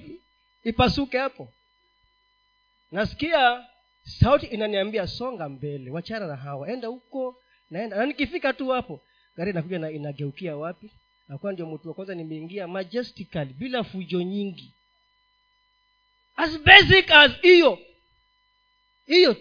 [0.63, 1.53] ipasuke hapo?
[2.91, 3.65] Nasikia
[4.03, 7.97] sauti inaniambia songa mbele wachana na hawa enda huko naenda.
[7.97, 9.01] Na nikifika tu hapo
[9.37, 10.91] gari inakuja na inageukia wapi
[11.27, 14.73] nakuwa ndio mtu wa kwanza nimeingia majestically bila fujo nyingi.
[16.35, 17.79] As basic as hiyo.
[19.07, 19.35] Hiyo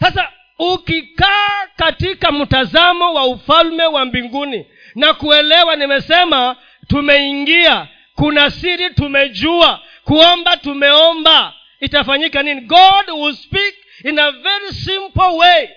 [0.00, 6.56] sasa ukikaa katika mtazamo wa ufalme wa mbinguni na kuelewa nimesema
[6.88, 12.60] tumeingia kuna siri tumejua kuomba tumeomba itafanyika nini?
[12.60, 15.68] God will speak in a very simple way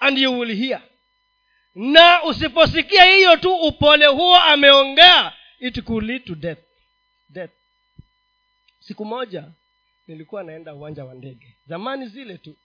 [0.00, 0.82] and you will hear
[1.74, 6.58] na usiposikia hiyo tu upole huo ameongea it could lead to death.
[7.28, 7.50] Death.
[8.80, 9.48] Siku moja
[10.06, 11.56] nilikuwa naenda uwanja wa ndege.
[11.66, 12.56] Zamani zile tu.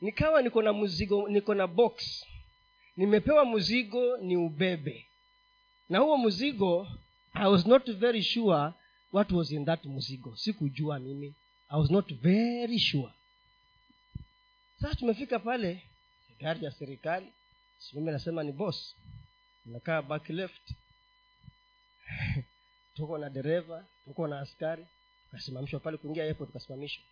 [0.00, 2.24] Nikawa niko na mzigo niko na box.
[2.96, 5.06] Nimepewa mzigo ni ubebe.
[5.88, 6.88] Na huo mzigo
[7.34, 8.70] i was not very sure
[9.12, 10.36] what was in that mzigo.
[10.36, 11.34] Sikujua mimi.
[11.68, 13.12] I was not very sure.
[14.80, 15.82] Sasa tumefika pale
[16.40, 17.26] gari ya serikali
[17.92, 18.96] mimi nasema ni boss
[19.66, 20.70] nakaa back left.
[22.94, 24.86] Tuko na dereva tuko na askari
[25.24, 27.04] tukasimamishwa pale kuingia airport tukasimamishwa.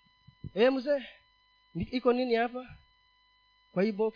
[0.55, 1.03] E, mzee
[1.75, 2.77] iko nini hapa?
[3.73, 4.15] Kwa hii box?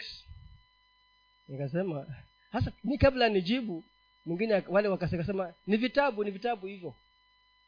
[1.48, 2.06] Nikasema
[2.52, 3.84] hasa mi kabla nijibu
[4.26, 6.94] mwingine wale wakasema ni vitabu ni vitabu hivyo.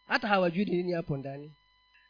[0.07, 1.53] Hata hawajui ni nini hapo ndani.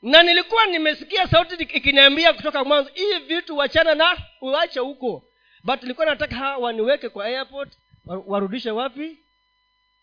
[0.02, 5.29] Na nilikuwa nimesikia sauti ikiniambia kutoka mwanzo hii vitu wachana na uache huko
[5.64, 9.18] but ilikuwa nataka waniweke kwa airport warudishe wapi?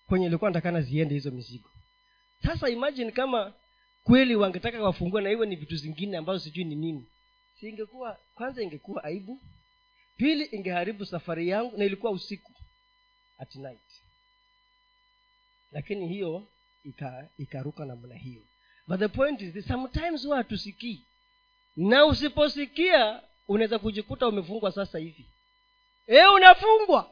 [0.08, 1.70] Kwenye ilikuwa natakana ziende hizo mizigo.
[2.44, 3.54] Sasa imagine kama
[4.04, 7.06] kweli wangetaka wafungue na iwe ni vitu zingine ambazo sijui ni nini.
[7.60, 9.42] Si ingekuwa kwanza ingekuwa aibu
[10.18, 12.54] pili ingeharibu safari yangu na ilikuwa usiku
[13.38, 14.02] at night.
[15.72, 16.48] Lakini hiyo
[17.38, 18.42] ikaruka ika namna hiyo.
[18.88, 21.06] But the point is sometimes huwa hatusikii.
[21.76, 25.26] Na usiposikia unaweza kujikuta umefungwa sasa hivi
[26.08, 27.12] e, unafungwa.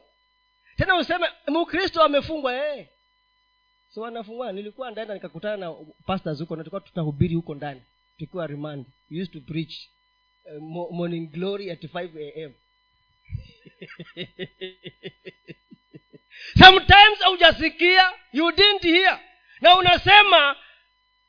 [0.76, 2.88] Tena useme mkristo amefungwa e.
[3.88, 5.74] so anafungwa nilikuwa ndaenda nikakutana na
[6.06, 7.82] pastors huko na tutahubiri huko ndani.
[8.18, 8.86] Tukiwa remand.
[9.10, 9.88] We used to preach
[10.44, 12.52] uh, morning glory at 5 am
[16.64, 19.20] sometimes haujasikia you didn't hear.
[19.60, 20.56] Na unasema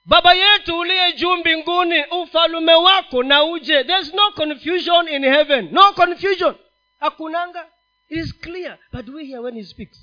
[0.05, 3.83] baba yetu uliye juu mbinguni ufalume wako na uje.
[3.83, 5.69] There's no confusion in heaven.
[5.71, 6.55] No confusion
[6.99, 7.67] hakunanga.
[8.09, 9.99] Is clear but we hear when he speaks.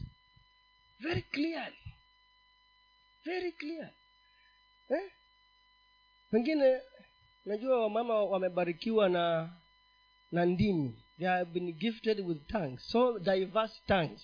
[1.01, 1.73] Very clearly.
[3.25, 3.91] Very clear.
[4.91, 5.11] Eh?
[7.45, 9.51] najua wamama wamebarikiwa na
[10.33, 10.99] na ndimi.
[11.19, 14.23] They have been gifted with tongues so diverse tongues.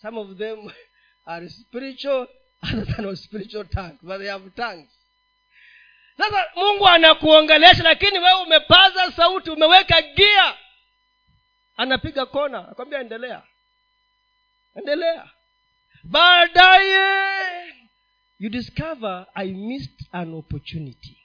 [0.00, 0.70] Some of them
[1.26, 2.26] are spiritual
[2.62, 4.90] other than spiritual tongues but they have tongues.
[6.16, 10.58] Sasa mungu anakuongelesha lakini wewe umepaza sauti umeweka gia
[11.82, 13.42] anapiga kona akwambia endelea.
[14.76, 15.30] Endelea.
[16.04, 17.74] Baadaye
[18.38, 21.18] you discover i missed an opportunity.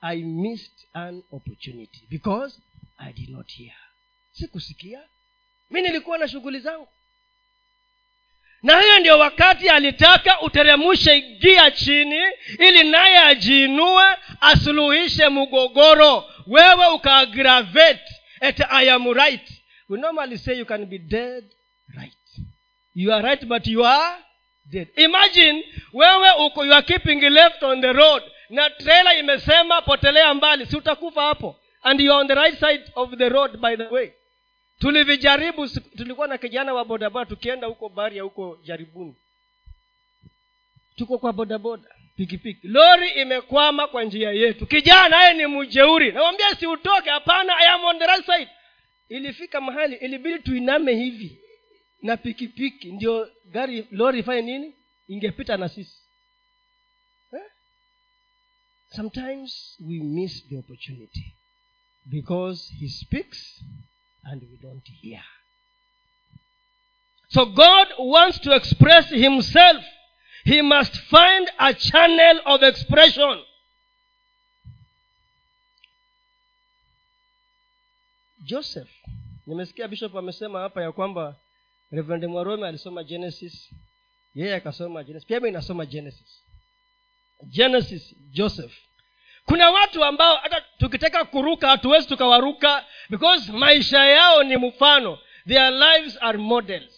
[0.00, 2.60] I missed an opportunity because
[2.98, 3.74] i did not hear.
[4.32, 5.00] Sikusikia.
[5.70, 6.88] Mi nilikuwa na shughuli zangu.
[8.62, 12.20] Na hiyo ndio wakati alitaka uteremushe gia chini
[12.58, 14.04] ili naye ajiinue
[14.40, 16.30] asuluhishe mgogoro.
[16.46, 18.04] Wewe ukaagravate
[18.40, 19.50] at i am right
[19.88, 21.44] we normally say you can be dead
[21.96, 22.12] right.
[22.94, 24.16] You are right but you are
[24.70, 24.88] dead.
[24.96, 30.66] Imagine wewe uko you are keeping left on the road na trela imesema potelea mbali
[30.66, 31.56] si utakufa hapo?
[31.82, 34.10] And you are on the right side of the road by the way.
[34.78, 39.14] Tulivijaribu tulikuwa na kijana wa bodaboda tukienda huko baria huko jaribuni.
[40.96, 42.68] Tuko kwa bodaboda pikipiki.
[42.68, 44.66] Lori imekwama kwa njia yetu.
[44.66, 46.12] Kijana aye ni mjeuri.
[46.12, 48.48] Nawambia siutoke hapana i am on the right side
[49.08, 51.38] ilifika mahali ilibidi tuiname hivi
[52.02, 52.92] na pikipiki.
[52.92, 54.74] Ndio gari lori ifanye nini?
[55.08, 55.98] Ingepita na sisi.
[57.32, 57.40] Eh?
[58.96, 61.34] sometimes we miss the opportunity
[62.08, 63.62] because he speaks
[64.24, 65.22] and we don't hear.
[67.28, 69.84] So god wants to express himself.
[70.44, 73.42] He must find a channel of expression
[78.44, 78.90] joseph.
[79.46, 81.36] Nimesikia bishop amesema hapa ya kwamba
[81.92, 83.70] reverend mwarome alisoma genesis.
[84.34, 85.28] Yeye akasoma genesis.
[85.28, 86.42] Pia mi genesis.
[87.42, 88.72] Genesis joseph.
[89.46, 95.18] Kuna watu ambao hata tukitaka kuruka hatuwezi tukawaruka because maisha yao ni mfano.
[95.48, 96.94] Their lives are models.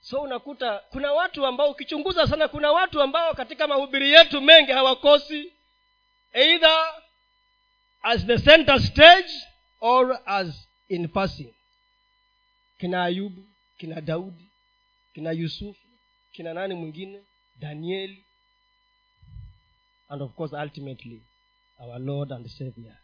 [0.00, 5.52] So unakuta kuna watu ambao ukichunguza sana kuna watu ambao katika mahubiri yetu mengi hawakosi
[6.32, 6.94] either
[8.02, 9.32] as the center stage
[9.80, 11.54] or as in passing
[12.78, 13.46] kina ayubu
[13.78, 14.50] kina daudi
[15.14, 15.86] kina yusufu
[16.32, 17.22] kina nani mwingine?
[17.56, 18.24] Danieli
[20.08, 21.22] and of course ultimately
[21.78, 22.96] our lord and savior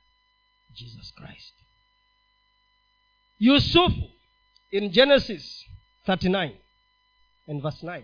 [0.74, 1.55] jesus christ.
[3.39, 4.11] Yusufu
[4.70, 5.64] in genesis
[6.07, 6.57] 39
[7.49, 8.03] and verse 9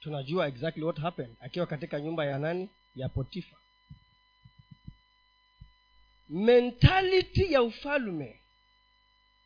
[0.00, 1.36] tunajua exactly what happened.
[1.40, 2.68] Akiwa katika nyumba ya nani?
[2.94, 3.56] Ya potifa
[6.28, 8.40] mentality ya ufalme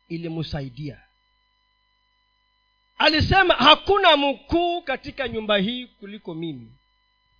[0.07, 1.01] ilimsaidia
[2.97, 6.71] alisema hakuna mkuu katika nyumba hii kuliko mimi.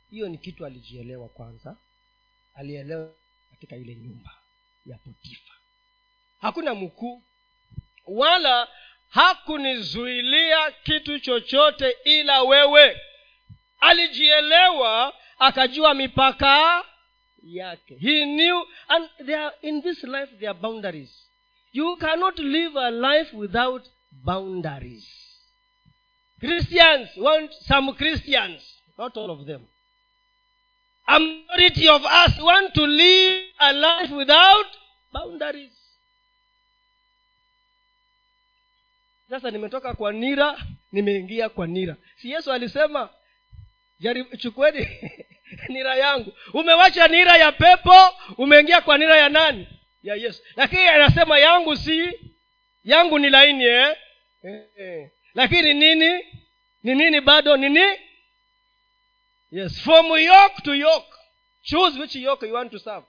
[0.09, 1.77] Hiyo ni kitu alijielewa kwanza.
[2.53, 3.13] Alielewa
[3.51, 4.31] katika ile nyumba
[4.85, 5.53] ya potifa.
[6.41, 7.23] Hakuna mkuu
[8.05, 8.67] wala
[9.09, 13.01] hakunizuilia kitu chochote ila wewe.
[13.79, 16.85] Alijielewa akajua mipaka
[17.43, 17.97] yake.
[17.99, 21.11] He knew and there are, in this life there are boundaries.
[21.71, 25.07] You cannot live a life without boundaries.
[26.39, 28.61] Christians want some christians
[28.97, 29.61] not all of them.
[31.07, 34.65] A majority of us want to live a life without
[35.11, 35.71] boundaries.
[39.29, 40.57] Sasa nimetoka kwa nira
[40.91, 41.95] nimeingia kwa nira.
[42.15, 43.09] Si yesu alisema
[44.37, 44.87] chukueni
[45.69, 46.33] nira yangu.
[46.53, 49.67] Umewacha nira ya pepo umeingia kwa nira ya nani?
[50.03, 50.43] Ya yesu.
[50.55, 52.19] Lakini anasema yangu si
[52.83, 53.95] yangu ni laini eh?
[54.43, 55.09] Eh, eh.
[55.33, 56.25] lakini nini?
[56.83, 57.57] Ni nini bado?
[57.57, 57.99] Nini
[59.51, 59.81] yes.
[59.81, 61.07] From yoke to yoke.
[61.63, 63.05] Choose which yoke you want to serve.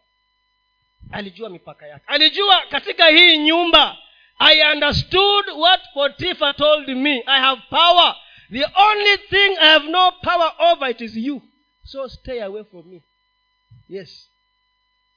[1.12, 2.04] Alijua mipaka yake.
[2.06, 3.96] Alijua katika hii nyumba
[4.38, 7.22] i understood what potifa told me.
[7.26, 8.16] I have power.
[8.50, 11.42] The only thing i have no power over it is you
[11.84, 13.02] so stay away from me.
[13.88, 14.28] Yes.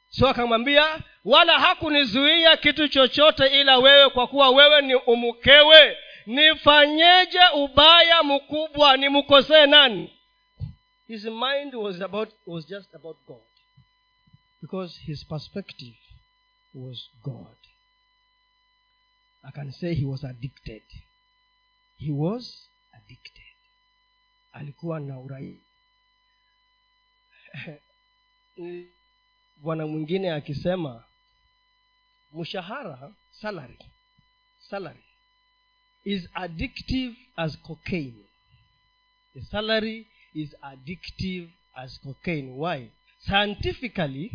[0.09, 8.23] So akamwambia wala hakunizuia kitu chochote ila wewe kwa kuwa wewe ni umkewe nifanyeje ubaya
[8.23, 8.97] mkubwa?
[8.97, 10.13] Nimkosee nani?
[11.07, 13.41] His mind was about was just about god.
[14.61, 15.95] Because his perspective
[16.73, 17.57] was god.
[19.43, 20.83] I can say he was addicted.
[21.97, 23.43] He was addicted.
[24.51, 25.59] Alikuwa na urai
[29.61, 31.03] bwana mwingine akisema
[32.33, 33.77] mshahara salary.
[34.59, 35.03] Salary
[36.05, 38.25] is addictive as cocaine.
[39.33, 42.49] The salary is addictive as cocaine.
[42.51, 42.89] Why?
[43.19, 44.31] Scientifically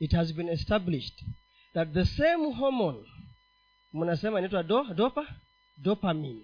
[0.00, 1.24] it has been established
[1.74, 3.04] that the same hormone
[3.92, 5.26] mnasema inaitwa do, dopa
[5.76, 6.42] dopamine.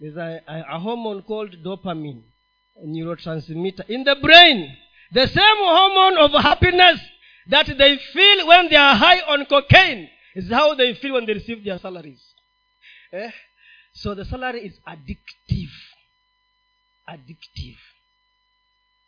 [0.00, 2.22] There's a, a, a hormone called dopamine
[2.86, 4.76] neurotransmitter in the brain
[5.12, 7.00] the same hormone of happiness
[7.48, 11.34] that they feel when they are high on cocaine is how they feel when they
[11.34, 12.34] receive their salaries.
[13.12, 13.30] Eh?
[13.92, 15.70] so the salary is addictive.
[17.08, 17.78] Addictive.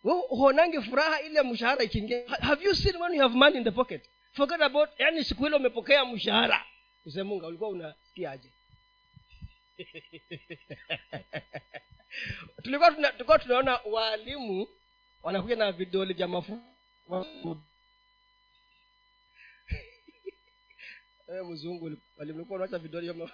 [0.04, 2.22] Huonange furaha ile mshahara ikiingia.
[2.40, 4.02] Have you seen when you have money in the pocket?
[4.36, 6.64] Forget about yani siku ile umepokea mshahara.
[7.06, 8.48] Usemunga ulikuwa unasikiaje?
[12.62, 14.68] Tulikuwa tunaona waalimu
[15.26, 16.60] wanakuja na vidole vya mafu.
[21.28, 23.12] Eh, mzungu walimu likuwa vidole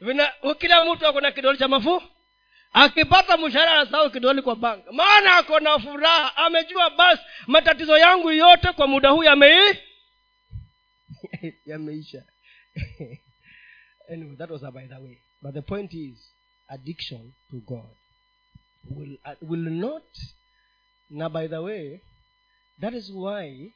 [0.00, 2.02] vina kila mtu ako na kidole cha mafu.
[2.72, 6.36] Akipata mshahara anasahau kidole kwa banka maana ako na furaha.
[6.36, 9.78] Amejua basi matatizo yangu yote kwa muda huu yamei.
[11.66, 12.24] Yameisha.
[14.12, 15.18] Anyway, that was by the way.
[15.42, 16.34] But the point is
[16.68, 17.96] addiction to god
[18.90, 20.02] will, uh, will not.
[21.10, 22.00] Now by the way
[22.80, 23.72] that is why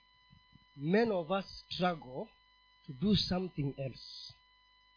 [0.77, 2.29] many of us struggle
[2.87, 4.33] to do something else.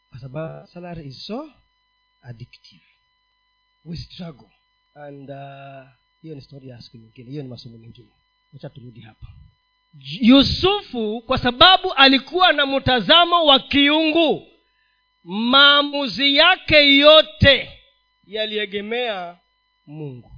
[0.09, 1.49] Kwa salary is so
[2.23, 2.81] addictive.
[3.85, 4.49] We struggle.
[4.95, 5.83] And uh,
[6.23, 7.29] ni story ya siku nyingine.
[7.29, 8.07] Hiyo ni masomo mengine.
[8.53, 9.27] Wacha turudi hapa.
[10.21, 14.47] Yusufu kwa sababu alikuwa na mtazamo wa kiungu
[15.23, 17.79] maamuzi yake yote
[18.23, 19.37] yaliegemea
[19.87, 20.31] mungu.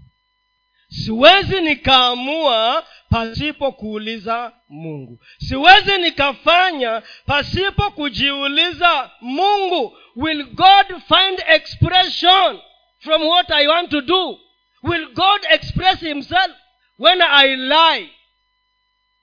[0.89, 5.19] Siwezi nikaamua pasipo kuuliza mungu.
[5.37, 9.97] Siwezi nikafanya pasipo kujiuliza mungu.
[10.15, 12.59] Will god find expression
[12.99, 14.39] from what i want to do?
[14.83, 16.51] Will god express himself?
[16.99, 18.09] When i lie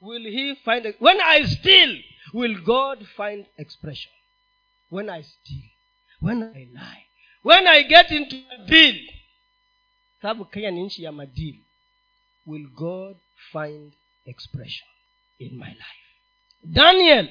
[0.01, 2.03] will he find when i steal
[2.35, 4.13] will god find expression?
[4.91, 5.71] When i steal
[6.21, 7.05] when i lie
[7.43, 8.95] when i get into a deal
[10.23, 11.65] sababu kenya ni nchi ya madili
[12.47, 13.17] will god
[13.53, 13.93] find
[14.25, 14.89] expression
[15.39, 16.01] in my life?
[16.65, 17.29] Daniel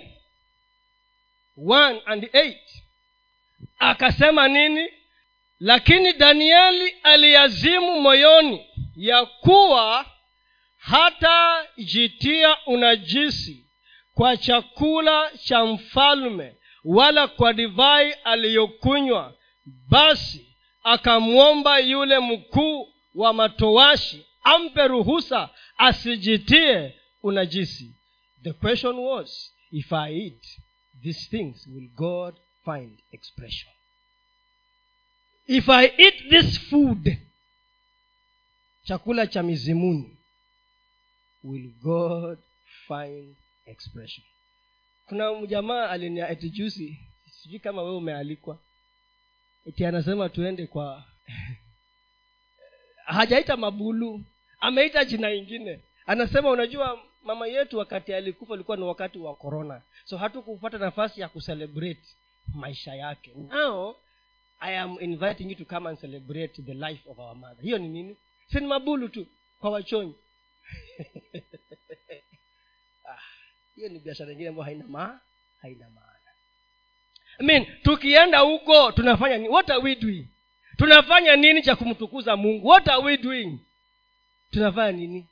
[1.58, 2.56] 1 and 8
[3.80, 4.90] akasema nini?
[5.60, 8.66] Lakini danieli aliazimu moyoni
[8.96, 10.06] ya kuwa
[10.78, 13.66] hatajitia unajisi
[14.14, 19.36] kwa chakula cha mfalme wala kwa divai aliyokunywa
[19.66, 20.49] basi
[20.84, 27.96] akamwomba yule mkuu wa matowashi ampe ruhusa asijitie unajisi.
[28.44, 30.46] The question was if i eat
[31.04, 33.74] these things will god find expression.
[35.48, 37.18] If i eat this food
[38.84, 40.18] chakula cha mizimuni
[41.44, 42.38] will god
[42.88, 44.26] find expression?
[45.06, 46.72] Kuna mjamaa alinia eti
[47.32, 48.60] sijui kama wewe umealikwa
[49.66, 51.04] eti anasema tuende kwa
[53.18, 54.24] hajaita mabulu
[54.60, 55.80] ameita jina ingine.
[56.06, 59.82] Anasema unajua mama yetu wakati alikufa ulikuwa ni wakati wa corona.
[60.06, 62.04] So hatukupata nafasi ya kucelebrate
[62.54, 63.34] maisha yake.
[63.36, 63.96] Now
[64.60, 67.62] i am inviting you to come and celebrate the life of our mother.
[67.64, 68.18] Hiyo ni nini?
[68.52, 69.28] Si ni mabulu tu
[69.60, 70.16] kwa wachonyi.
[73.10, 73.20] Ah,
[73.76, 75.20] hiyo ni biashara ingine ambayo haina ma
[75.62, 76.09] haina maana
[77.40, 80.28] Mean, tukienda huko tunafanya nini what are we doing?
[80.78, 82.68] Tunafanya nini cha kumtukuza mungu?
[82.68, 83.60] What are we doing?
[84.52, 85.26] Tunafanya nini?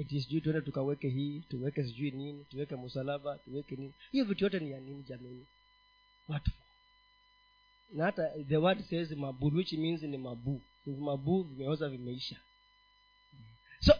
[0.00, 3.92] Eti sijui tuende tukaweke hii tuweke sijui nini tuweke msalaba tuweke nini.
[4.12, 5.46] Hiyo vitu yote ni ya nini jamini
[6.28, 6.50] watu
[7.92, 12.36] na hata the word says mabuu which means ni mabuu mabuu vimeoza vimeisha.
[13.80, 13.94] So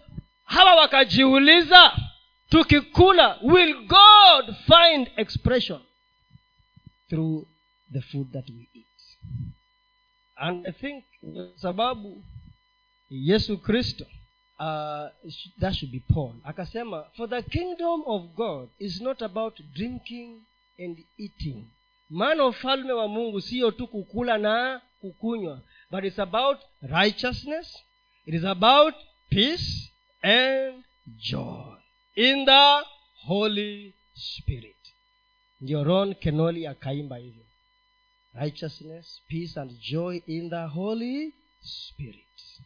[0.45, 1.97] hawa wakajiuliza
[2.51, 5.80] tukikula will god find expression
[7.15, 7.47] through
[7.93, 8.87] the food that we eat.
[10.37, 11.05] And i think
[11.57, 12.23] sababu
[13.11, 14.05] yesu kristo
[14.59, 15.09] uh,
[15.61, 16.35] that should be paul.
[16.45, 20.41] Akasema for the kingdom of god is not about drinking
[20.79, 21.65] and eating.
[22.11, 25.61] Maana ufalme wa mungu siyo tu kukula na kukunywa
[25.91, 27.79] but it's about righteousness
[28.27, 28.95] it is about
[29.31, 29.91] peace
[30.23, 30.85] and
[31.17, 31.77] joy
[32.17, 32.83] in the
[33.27, 34.84] holy spirit
[35.65, 37.43] ndio ron kenoli akaimba hivyo.
[38.35, 42.61] Righteousness peace and joy in the holy spirit.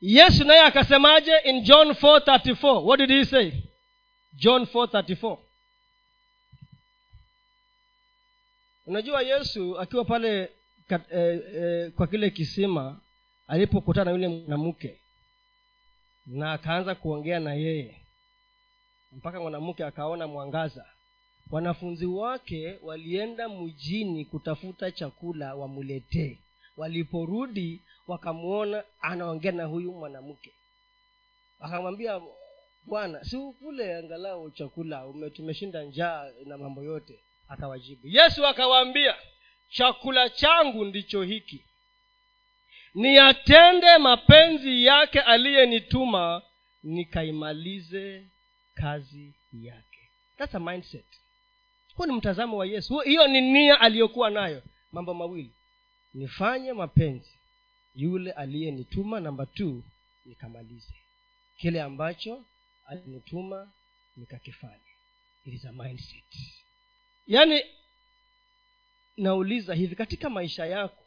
[0.00, 3.52] Yesu naye akasemaje in john 434 what did he say?
[4.34, 5.38] John 434
[8.86, 10.50] unajua yesu akiwa pale
[10.88, 13.00] kat, eh, eh, kwa kile kisima
[13.48, 15.00] alipokutana na yule mwanamke
[16.26, 18.00] na akaanza kuongea na yeye
[19.16, 20.86] mpaka mwanamke akaona mwangaza.
[21.50, 26.38] Wanafunzi wake walienda mjini kutafuta chakula wamuletee
[26.76, 30.52] waliporudi wakamwona anaongea na huyu mwanamke.
[31.60, 32.20] Akamwambia
[32.84, 37.20] bwana si ukule angalau chakula ume tumeshinda njaa na mambo yote.
[37.48, 39.14] Akawajibu yesu akawaambia
[39.68, 41.64] chakula changu ndicho hiki.
[42.94, 46.42] Niyatende mapenzi yake aliyenituma
[46.82, 48.24] nikaimalize
[48.76, 50.10] kazi yake.
[50.38, 51.04] That's a mindset.
[51.94, 52.98] Huu ni mtazamo wa yesu.
[52.98, 54.62] Hiyo ni nia aliyokuwa nayo.
[54.92, 55.52] Mambo mawili.
[56.14, 57.30] Nifanye mapenzi
[57.94, 59.20] yule aliyenituma.
[59.20, 59.82] Namba t
[60.24, 60.94] nikamalize.
[61.56, 62.44] Kile ambacho
[62.86, 63.72] alinituma
[64.16, 64.80] nikakifanya
[65.44, 66.24] it is a mindset.
[67.26, 67.62] Yaani
[69.16, 71.02] nauliza hivi katika maisha yako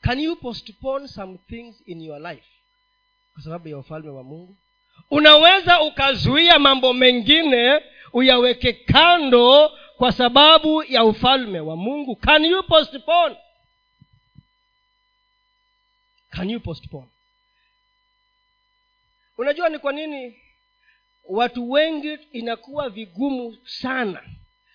[0.00, 2.46] can you postpone some things in your life?
[3.32, 4.56] Kwa sababu ya ufalme wa mungu
[5.10, 7.80] unaweza ukazuia mambo mengine
[8.12, 12.16] uyaweke kando kwa sababu ya ufalme wa mungu.
[12.16, 13.36] Can you postpone?
[16.30, 17.08] Can you postpone?
[19.38, 20.40] Unajua ni kwa nini
[21.28, 24.22] watu wengi inakuwa vigumu sana.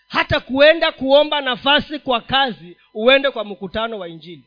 [0.08, 4.44] Hata kuenda kuomba nafasi kwa kazi uende kwa mkutano wa injili.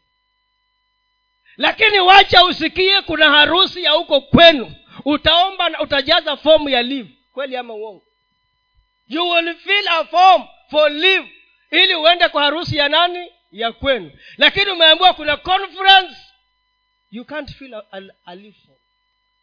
[1.57, 4.74] Lakini wacha usikie kuna harusi ya huko kwenu
[5.05, 8.05] utaomba na utajaza fomu ya live kweli ama uongo?
[9.09, 11.29] You will fill a form for live
[11.71, 13.31] ili uende kwa harusi ya nani?
[13.53, 14.13] Ya kwenu.
[14.37, 16.17] Lakini umeambiwa kuna conference.
[17.11, 18.79] You can't fill a, a, a leave form.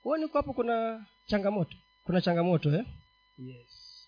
[0.03, 1.75] Huoni hapo kuna changamoto?
[2.03, 2.85] Kuna changamoto eh?
[3.39, 4.07] yes.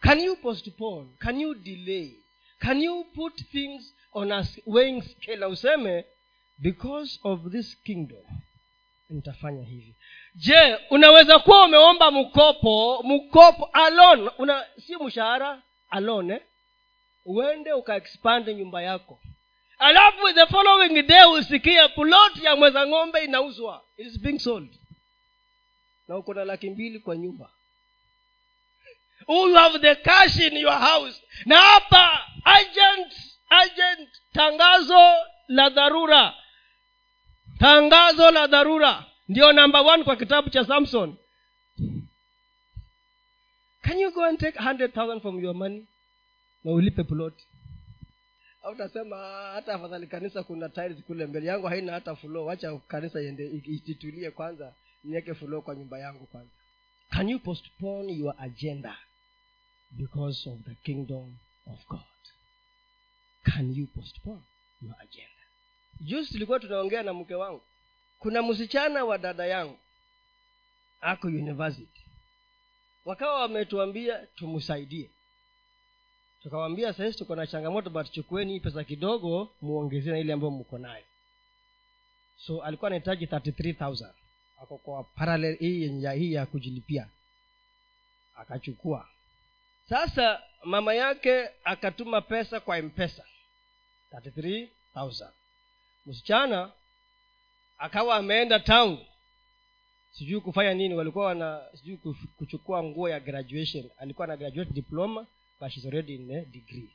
[0.00, 1.08] Can you postpone?
[1.18, 2.12] Can you delay?
[2.58, 5.44] Can you put things on a weighing scale?
[5.46, 6.04] Useme
[6.58, 8.22] because of this kingdom
[9.10, 9.94] nitafanya hivi.
[10.34, 16.40] Je unaweza kuwa umeomba mkopo mkopo alone una si mshahara alone eh?
[17.24, 19.20] uende ukaexpand nyumba yako.
[19.78, 23.84] Alafu the following day usikie plot ya mweza ng'ombe inauzwa.
[23.96, 24.74] Is being sold.
[26.08, 27.50] Na uko na laki mbili kwa nyumba.
[29.28, 31.22] You have the cash in your house?
[31.46, 33.12] Na hapa agent
[33.50, 35.14] agent tangazo
[35.48, 36.34] la dharura
[37.58, 39.04] tangazo la dharura.
[39.28, 41.16] Ndio namba one kwa kitabu cha samson.
[43.82, 44.58] Can you go and take
[45.22, 45.86] from your money?
[46.64, 47.44] Na ulipe ploti.
[48.62, 49.16] Au utasema
[49.54, 54.30] hata afadhali kanisa kuna tiles kule mbele yangu haina hata fulo wacha kanisa iende isitulie
[54.30, 56.50] kwanza niweke fulo kwa nyumba yangu kwanza.
[57.10, 58.96] Can you postpone your agenda
[59.90, 61.36] because of the kingdom
[61.66, 62.00] of god?
[63.44, 64.42] Can you postpone
[64.82, 65.37] your agenda
[66.00, 67.62] juzi tulikuwa tunaongea na mke wangu.
[68.18, 69.78] Kuna msichana wa dada yangu.
[71.00, 72.02] Ako university.
[73.04, 75.10] Wakawa wametuambia tumsaidie
[76.42, 81.04] tukawambia sahizi tuko na changamoto but chukueni pesa kidogo muongezee na ile ambayo mko nayo.
[82.36, 84.10] So alikuwa anahitaji 33000
[84.62, 85.88] ako kwa parallel hii
[86.18, 87.08] hii ya kujilipia.
[88.36, 89.08] Akachukua.
[89.88, 93.24] Sasa mama yake akatuma pesa kwa mpesa.
[94.12, 95.30] 33000
[96.08, 96.72] msichana
[97.78, 98.98] akawa ameenda town
[100.10, 101.96] sijui kufanya nini walikuwa wana sijui
[102.36, 103.90] kuchukua nguo ya graduation.
[103.98, 105.26] Alikuwa na graduate diploma
[105.60, 106.90] but she's already in degree.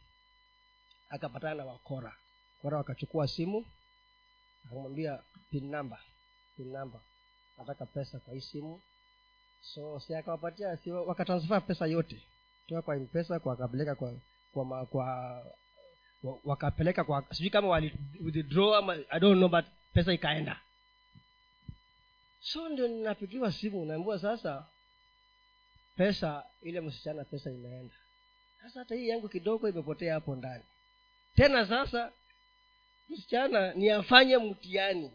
[1.10, 2.16] Akapatana na wakora.
[2.62, 3.66] Kora wakachukua simu
[4.66, 5.20] akamwambia
[5.52, 6.00] pin number
[6.58, 7.02] pin number.
[7.58, 8.82] Nataka pesa kwa hii simu.
[9.62, 12.22] So si akawapatia si wakatransfer pesa yote.
[12.68, 14.14] Toka kwa mpesa kwa akapeleka kwa
[14.54, 15.46] kwa, kwa, kwa
[16.24, 20.60] wakapeleka kwa sijui kama wali withdraw ama i don't know but pesa ikaenda.
[22.42, 24.66] So ndio ninapigiwa simu naambiwa sasa
[25.98, 27.96] pesa ile msichana pesa imeenda.
[28.62, 30.64] Sasa hata hii yangu kidogo imepotea hapo ndani.
[31.36, 32.12] Tena sasa
[33.10, 35.12] msichana ni afanye mtihani.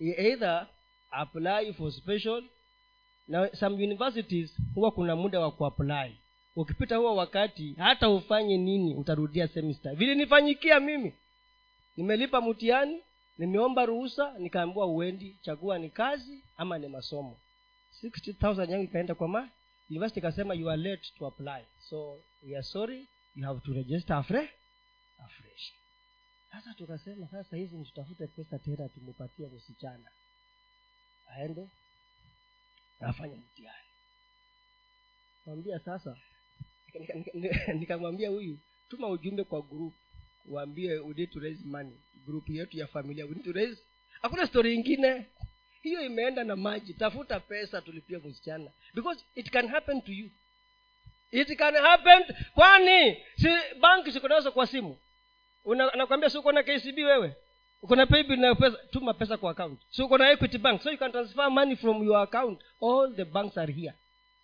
[0.00, 0.66] Either
[1.10, 2.44] apply for special
[3.28, 6.16] na some universities huwa kuna muda wa kuapply
[6.60, 11.14] ukipita huo wakati hata ufanye nini utarudia semester vilinifanyikia mimi.
[11.96, 13.02] Nimelipa mtihani
[13.38, 17.38] nimeomba ruhusa nikaambiwa uendi chagua ni kazi ama ni masomo.
[18.02, 19.48] 60000 yangu ikaenda kwa ma
[19.90, 21.64] university ikasema you are late to apply.
[21.80, 24.50] So we are sorry you have to register afre
[25.24, 25.72] afresh.
[26.52, 30.10] Sasa tukasema sasa hizi tutafute pesa tena tumupatie msichana.
[31.26, 31.68] Aende
[33.00, 33.88] afanye mtihani.
[35.46, 36.16] Mwambia sasa
[37.78, 38.58] nikamwambia huyu
[38.88, 39.94] tuma ujumbe kwa group.
[40.50, 41.96] Waambie we need to raise money.
[42.26, 43.76] Group yetu ya familia we need
[44.22, 45.26] hakuna story ingine.
[45.82, 46.94] Hiyo imeenda na maji.
[46.94, 48.70] Tafuta pesa tulipia msichana.
[48.94, 50.30] Because it can happen to you.
[51.30, 52.22] It can happen
[52.54, 53.16] kwani?
[53.36, 53.48] Si
[53.80, 54.96] banki siko nazo kwa simu?
[55.96, 57.36] Nakwambia si uko na kcb wewe?
[57.82, 58.04] Uko na
[58.36, 59.80] na pesa tuma pesa kwa account.
[59.90, 60.82] Si uko na equity bank?
[60.82, 62.60] So you can transfer money from your account.
[62.80, 63.94] All the banks are here.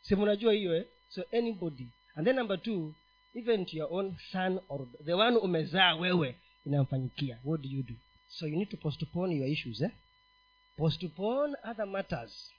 [0.03, 0.84] Si mnajua hiyo eh?
[1.14, 2.95] so anybody and then number two
[3.35, 6.35] even to your own son or the one umezaa wewe
[6.67, 7.39] inamfanyikia.
[7.45, 7.95] What do you do?
[8.29, 9.91] So you need to postpone your issues eh?
[10.77, 12.51] postpone other matters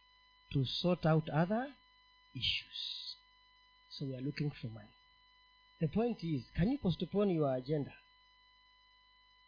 [0.54, 1.68] to sort out other
[2.36, 3.16] issues.
[3.90, 4.90] So we are looking for money.
[5.80, 7.92] The point is can you postpone your agenda?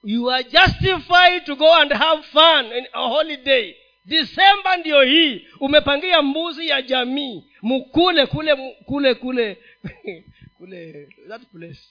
[0.04, 3.76] You are justified to go and have fun in a holiday.
[4.06, 5.48] Disemba ndiyo hii.
[5.60, 7.44] Umepangia mbuzi ya jamii.
[7.62, 8.56] Mkule kule
[8.86, 9.58] kule kule
[10.58, 11.82] kule that place.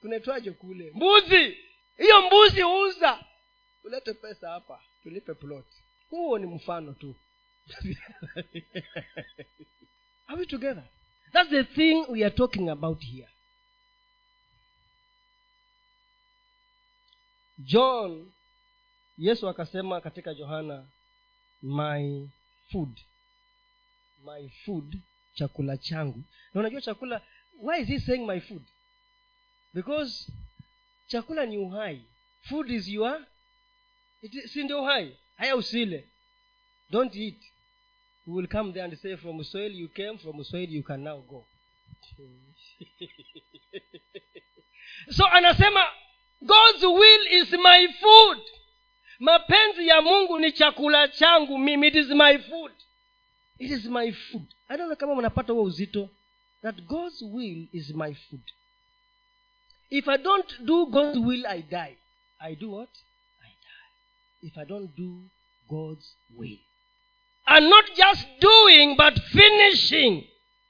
[0.00, 0.92] Tunaitwaje kule?
[0.94, 1.56] Mbuzi!
[1.96, 3.24] Hiyo mbuzi uza
[3.84, 5.66] ulete pesa hapa tulipe plot.
[6.10, 7.14] Huo ni mfano tu.
[10.26, 10.84] Are we together?
[11.32, 13.28] That's the thing we are talking about here.
[17.58, 18.32] John
[19.18, 20.86] yesu akasema katika johana
[21.62, 22.28] my
[22.72, 23.00] food.
[24.24, 24.98] My food
[25.34, 26.22] chakula changu.
[26.54, 27.20] Na unajua chakula
[27.60, 28.62] why is he saying my food?
[29.74, 30.32] Because
[31.08, 32.02] chakula ni uhai.
[32.42, 33.26] Food is your
[34.46, 35.16] si ndio uhai?
[35.36, 36.04] Haya usile.
[36.90, 37.42] Don't eat.
[38.26, 41.20] We will come there and say from soil you came from soil you can now
[41.28, 41.44] go.
[45.10, 45.84] So anasema
[46.42, 48.38] god's will is my food.
[49.18, 51.86] Mapenzi ya mungu ni chakula changu mimi.
[51.88, 52.72] It is my food
[53.58, 54.46] it is my food.
[54.68, 56.08] I don't know kama mnapata huo uzito.
[56.62, 58.42] That god's will is my food.
[59.90, 61.96] If i don't do god's will i die.
[62.40, 62.88] I do what?
[63.42, 64.46] I die.
[64.48, 65.22] If i don't do
[65.68, 66.58] god's will.
[67.46, 70.24] And not just doing but finishing.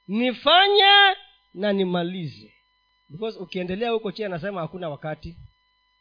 [0.08, 1.16] Nifanye
[1.54, 2.52] na nimalize.
[3.08, 5.36] Because ukiendelea huko chini anasema hakuna wakati.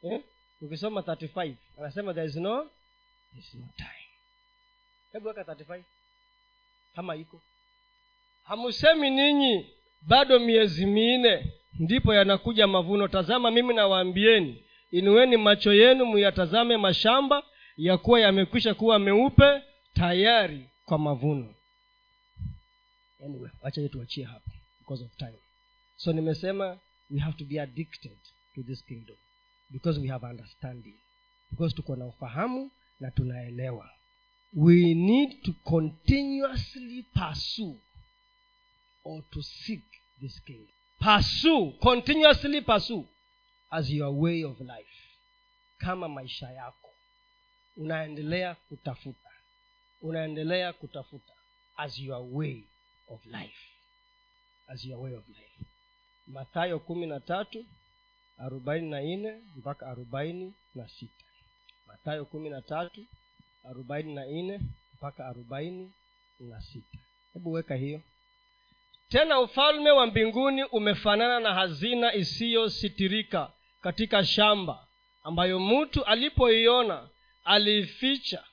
[0.03, 0.21] Eh?
[0.61, 2.69] ukisoma 35 anasema there is no
[3.31, 4.07] there is no time.
[5.11, 5.83] Hebu weka 35
[6.95, 7.41] kama iko.
[8.43, 9.65] Hamusemi ninyi
[10.01, 11.45] bado miezi minne
[11.79, 13.07] ndipo yanakuja mavuno.
[13.07, 17.43] Tazama mimi nawaambieni inueni macho yenu muyatazame mashamba
[17.77, 19.61] ya kuwa yamekwisha kuwa meupe
[19.93, 21.55] tayari kwa mavuno.
[23.25, 25.39] Anyway wacha tuachie hapa because of time.
[25.95, 26.79] So nimesema
[27.09, 28.17] we have to be addicted
[28.55, 29.15] to this kingdom
[29.69, 30.95] because we have understanding
[31.51, 33.89] because tuko na ufahamu na tunaelewa
[34.55, 37.75] we need to continuously pursue
[39.03, 39.83] or to seek
[40.21, 40.67] this kingdom.
[41.01, 43.05] Pursue continuously pursue
[43.71, 44.99] as your way of life.
[45.79, 46.89] Kama maisha yako
[47.77, 49.29] unaendelea kutafuta
[50.01, 51.33] unaendelea kutafuta
[51.77, 52.63] as your way
[53.07, 53.67] of life.
[54.67, 55.65] As your way of life.
[56.27, 57.65] Mathayo kumi na tatu
[58.37, 61.25] arobaini na nne mpaka arobaini na sita.
[61.87, 63.05] Mathayo kumi na tatu
[63.69, 64.59] arobaini na nne
[64.93, 65.91] mpaka arobaini
[66.39, 66.97] na sita.
[67.33, 68.01] Hebu weka hiyo.
[69.09, 73.51] Tena ufalme wa mbinguni umefanana na hazina isiyositirika
[73.81, 74.87] katika shamba
[75.23, 77.09] ambayo mtu alipoiona
[77.43, 78.43] aliificha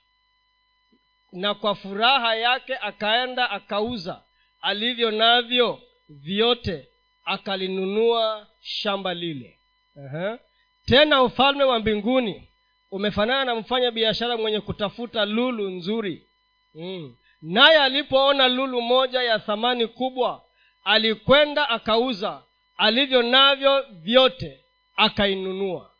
[1.33, 4.23] na kwa furaha yake akaenda akauza
[4.61, 6.89] alivyo navyo vyote
[7.25, 9.59] akalinunua shamba lile.
[9.97, 10.39] Uh-huh.
[10.87, 12.49] tena ufalme wa mbinguni
[12.91, 16.27] umefanana na mfanya biashara mwenye kutafuta lulu nzuri.
[16.75, 17.17] Mm.
[17.43, 20.43] naye alipoona lulu moja ya thamani kubwa
[20.85, 22.43] alikwenda akauza
[22.77, 24.61] alivyo navyo vyote
[24.97, 25.91] akainunua.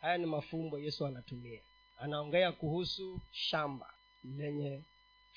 [0.00, 1.60] Haya ni mafumbo yesu anatumia.
[1.98, 3.86] Anaongea kuhusu shamba
[4.36, 4.80] lenye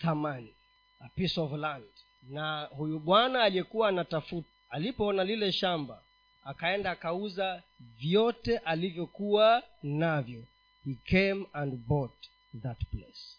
[0.02, 0.54] thamani
[1.00, 1.86] a piece of land.
[2.30, 6.02] Na huyu bwana aliyekuwa anatafuta alipoona lile shamba
[6.44, 10.44] akaenda akauza vyote alivyokuwa navyo
[10.84, 12.16] he came and bought
[12.64, 13.38] that place.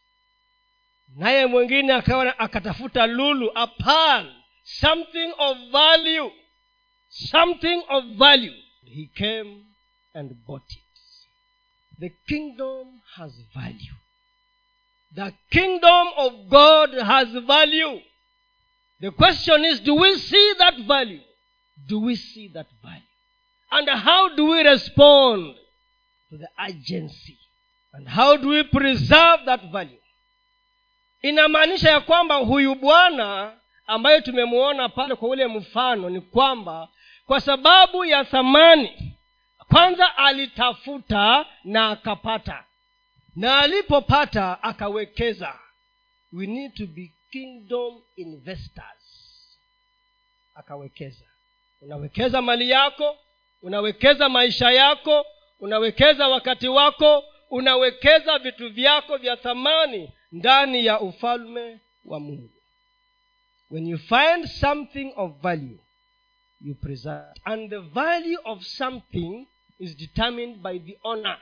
[1.16, 3.50] Naye mwingine akawa akatafuta lulu.
[3.54, 4.26] A pearl
[4.64, 6.30] something of value.
[7.08, 8.54] Something of value.
[8.84, 9.64] He came
[10.14, 10.78] and bought it.
[11.98, 13.96] The kingdom has value.
[15.14, 18.00] The kingdom of god has value.
[19.00, 21.20] The question is do we see that value?
[21.86, 23.02] Do we see that value?
[23.70, 25.56] And how do we respond
[26.32, 27.36] to the urgency
[27.92, 29.98] and how do we preserve that value?
[31.22, 33.52] Inamaanisha ya kwamba huyu bwana
[33.86, 36.88] ambaye tumemwona pale kwa ule mfano ni kwamba
[37.26, 39.16] kwa sababu ya thamani
[39.68, 42.64] kwanza alitafuta na akapata.
[43.36, 45.58] Na alipopata akawekeza.
[46.32, 49.02] We need to be kingdom investors.
[50.54, 51.24] Akawekeza.
[51.80, 53.18] Unawekeza mali yako
[53.62, 55.26] unawekeza maisha yako
[55.62, 62.50] unawekeza wakati wako unawekeza vitu vyako vya thamani ndani ya ufalme wa mungu.
[63.70, 65.78] When you find something of value
[66.60, 67.32] you preserve.
[67.44, 69.46] And the value of something
[69.78, 71.38] is determined by the honor.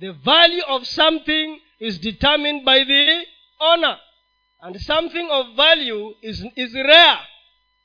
[0.00, 3.26] The value of something is determined by the
[3.60, 3.98] honor.
[4.60, 7.18] And something of value is, is rare.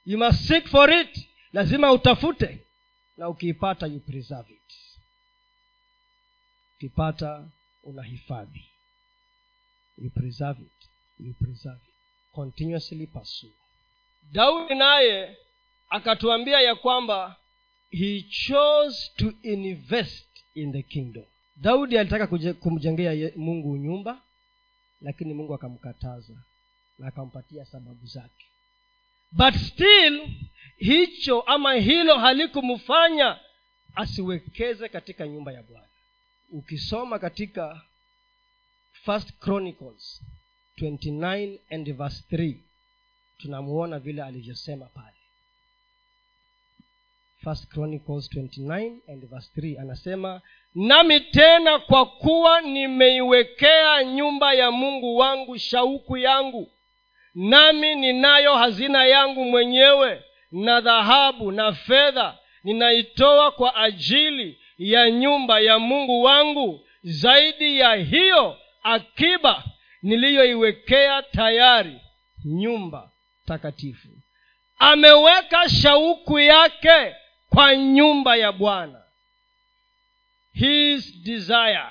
[0.06, 1.20] You must seek for it.
[1.54, 2.58] Lazima utafute.
[3.18, 4.63] Na ukiipata you preserve it
[6.84, 7.48] ukipata
[7.84, 8.66] unahifadhi.
[9.98, 10.90] You preserve it.
[11.20, 11.94] You preserve it.
[12.36, 13.52] Continuously pursue.
[14.32, 15.38] Daudi naye
[15.90, 17.36] akatuambia ya kwamba
[17.92, 21.24] he chose to invest in the kingdom.
[21.56, 24.22] Daudi alitaka kumjengea mungu nyumba
[25.02, 26.34] lakini mungu akamkataza
[27.00, 28.46] na akampatia sababu zake.
[29.32, 30.28] But still
[30.78, 33.40] hicho ama hilo halikumfanya
[33.96, 35.88] asiwekeze katika nyumba ya bwana
[36.54, 37.82] ukisoma katika
[39.06, 40.22] first chronicles
[40.78, 42.54] 29 and verse 3
[43.38, 45.08] tunamuona vile alivyosema pale.
[47.44, 50.42] First chronicles 29 and verse 3 anasema
[50.76, 56.72] nami tena kwa kuwa nimeiwekea nyumba ya mungu wangu shauku yangu
[57.36, 65.80] nami ninayo hazina yangu mwenyewe na dhahabu na fedha ninaitoa kwa ajili ya nyumba ya
[65.80, 69.64] mungu wangu zaidi ya hiyo akiba
[70.02, 72.02] niliyoiwekea tayari
[72.46, 73.12] nyumba
[73.46, 74.08] takatifu.
[74.80, 77.16] Ameweka shauku yake
[77.50, 79.04] kwa nyumba ya bwana.
[80.54, 81.90] His desire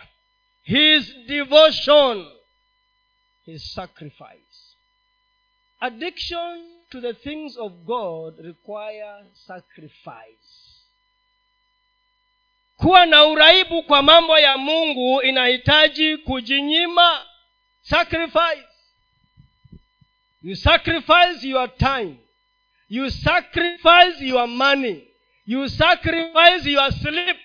[0.62, 2.26] his devotion
[3.46, 4.76] his sacrifice.
[5.80, 10.71] Addiction to the things of god require sacrifice
[12.82, 17.26] kuwa na uraibu kwa mambo ya mungu inahitaji kujinyima
[17.82, 18.64] sacrifice.
[20.42, 22.16] You sacrifice your time.
[22.88, 25.08] You sacrifice your money.
[25.46, 27.36] You sacrifice your sleep.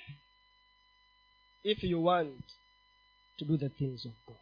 [1.64, 2.44] If you want
[3.38, 4.38] to do the things of god.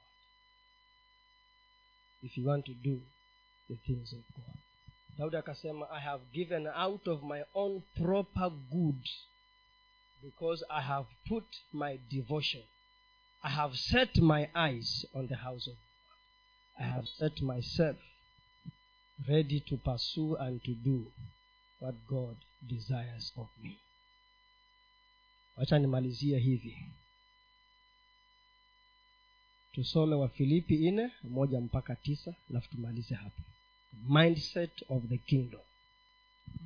[2.24, 3.02] If you want to do
[3.70, 4.56] the things of god.
[5.18, 9.10] Daudi akasema i have given out of my own proper good
[10.26, 12.62] because i have put my devotion.
[13.44, 16.84] I have set my eyes on the house of god.
[16.84, 17.96] I have set myself
[19.30, 21.12] ready to pursue and to do
[21.80, 22.36] what god
[22.68, 23.78] desires of me.
[25.58, 26.78] Wacha nimalizie hivi.
[29.74, 33.42] Tusome wafilipi nne moja mpaka tisa alafu tumalize hapo.
[34.10, 35.62] Mindset of the kingdom.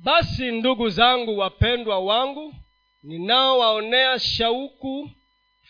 [0.02, 2.54] Basi ndugu zangu wapendwa wangu
[3.02, 5.10] ninaowaonea shauku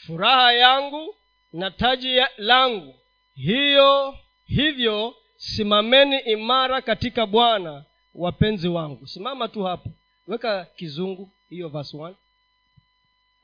[0.07, 1.15] furaha yangu
[1.53, 2.95] na taji ya- langu.
[3.35, 9.07] Hiyo hivyo simameni imara katika bwana wapenzi wangu.
[9.07, 9.91] Simama tu hapo.
[10.27, 12.15] Weka kizungu hiyo verse one.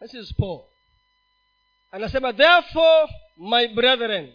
[0.00, 0.60] this is paul.
[1.90, 4.32] Anasema therefore my brethren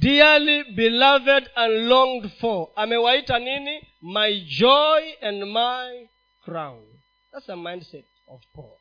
[0.00, 3.80] dearly beloved and longed for amewaita nini?
[4.02, 6.08] My joy and my
[6.44, 6.84] crown
[7.32, 8.78] that's the mindset of paul.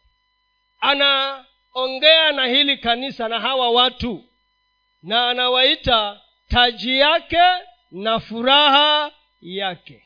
[0.82, 4.24] Anaongea na hili kanisa na hawa watu
[5.04, 7.44] na anawaita taji yake
[7.92, 10.04] na furaha yake.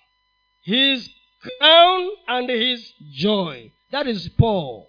[0.62, 3.70] His crown and his joy.
[3.92, 4.88] That is paul.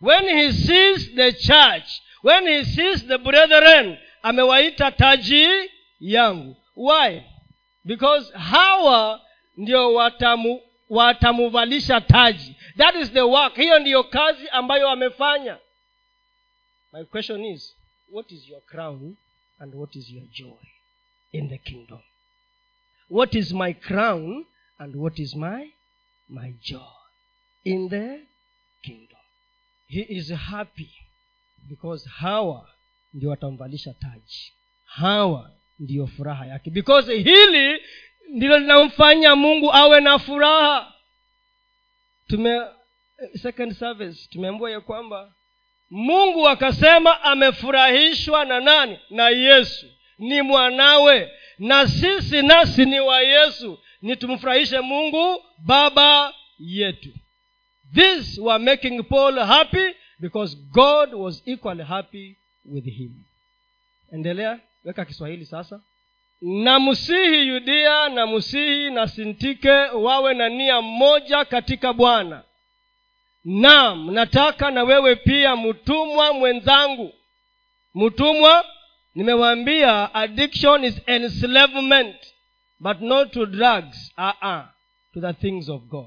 [0.00, 6.56] When he sees the church when he sees the brethren amewaita taji yangu.
[6.76, 7.22] Why?
[7.84, 9.20] Because hawa
[9.56, 10.60] ndio watamu
[10.90, 12.56] watamuvalisha taji.
[12.76, 13.54] That is the work.
[13.56, 15.58] Hiyo ndiyo kazi ambayo amefanya
[16.92, 17.76] my question is
[18.10, 19.16] what is your crown
[19.58, 20.58] and what is your joy
[21.32, 21.98] in the kingdom?
[23.10, 24.46] What is my crown
[24.78, 25.70] and what is my
[26.28, 26.94] my joy
[27.64, 28.20] in the
[28.82, 29.18] kingdom?
[29.88, 30.90] He is happy
[31.68, 32.70] because hawa
[33.14, 34.52] ndio watamvalisha taji.
[34.84, 36.70] Hawa ndiyo furaha yake.
[36.70, 37.80] Because hili
[38.28, 40.92] ndilo linamfanya mungu awe na furaha.
[42.28, 42.60] Tume
[43.42, 45.32] second service tumeambua ya kwamba
[45.90, 48.98] mungu akasema amefurahishwa na nani?
[49.10, 49.86] Na yesu.
[50.18, 51.30] Ni mwanawe.
[51.58, 53.78] Na sisi nasi ni wa yesu.
[54.02, 57.08] Ni tumfurahishe mungu baba yetu.
[57.94, 63.10] This were making paul happy because god was equally happy with him.
[64.12, 65.80] Endelea weka kiswahili sasa
[66.42, 72.42] na msihi yudia na msihi na sintike wawe na nia mmoja katika bwana.
[73.44, 77.12] Naam nataka na wewe pia mtumwa mwenzangu
[77.94, 78.64] mtumwa
[79.14, 82.16] nimewaambia addiction is enslavement
[82.80, 84.12] but not to drugs.
[84.18, 84.60] Uh-uh,
[85.14, 86.06] to the things of god.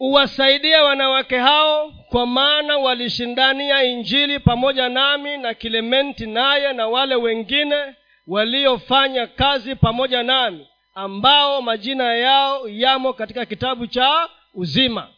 [0.00, 7.94] Uwasaidie wanawake hao kwa maana walishindania injili pamoja nami na kilementi naye na wale wengine
[8.26, 15.10] waliofanya kazi pamoja nami ambao majina yao yamo katika kitabu cha uzima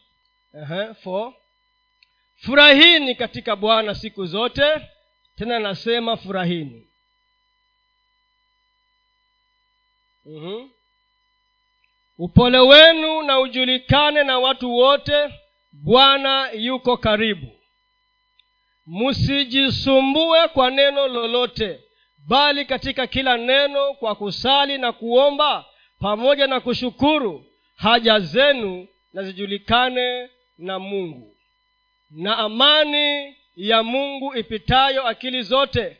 [0.53, 0.93] uh-huh.
[0.95, 1.33] four.
[2.35, 4.81] furahini katika bwana siku zote
[5.35, 6.87] tena nasema furahini
[10.25, 10.67] uh-huh.
[12.17, 15.33] upole wenu na ujulikane na watu wote
[15.71, 17.47] bwana yuko karibu
[18.87, 21.79] msijisumbue kwa neno lolote
[22.27, 25.65] bali katika kila neno kwa kusali na kuomba
[25.99, 31.35] pamoja na kushukuru haja zenu na zijulikane na mungu.
[32.11, 35.97] Na amani ya mungu ipitayo akili zote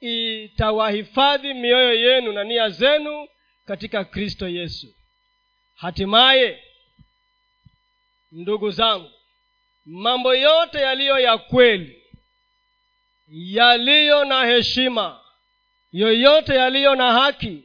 [0.00, 3.28] itawahifadhi mioyo yenu na nia zenu
[3.66, 4.86] katika kristo yesu.
[5.74, 6.62] Hatimaye
[8.32, 9.10] ndugu zangu
[9.86, 12.02] mambo yote yaliyo ya kweli
[13.28, 15.20] yaliyo na heshima
[15.92, 17.62] yoyote yaliyo na haki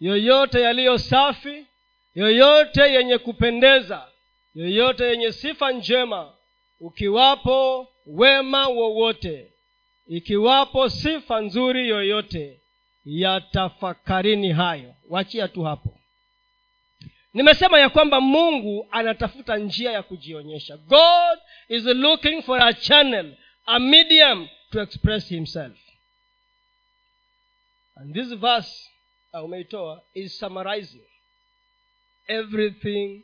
[0.00, 1.66] yoyote yaliyo safi
[2.14, 4.08] yoyote yenye kupendeza
[4.54, 6.32] yoyote yenye sifa njema
[6.80, 9.52] ukiwapo wema wowote
[10.06, 12.60] ikiwapo sifa nzuri yoyote
[13.04, 14.94] yatafakarini hayo.
[15.08, 15.98] Wachia tu hapo.
[17.34, 20.76] Nimesema ya kwamba mungu anatafuta njia ya kujionyesha.
[20.76, 21.38] God
[21.68, 23.34] is looking for a channel
[23.66, 25.78] a medium to express himself
[27.96, 28.88] and this verse
[29.34, 31.00] umeitoa is summarizing
[32.28, 33.22] everything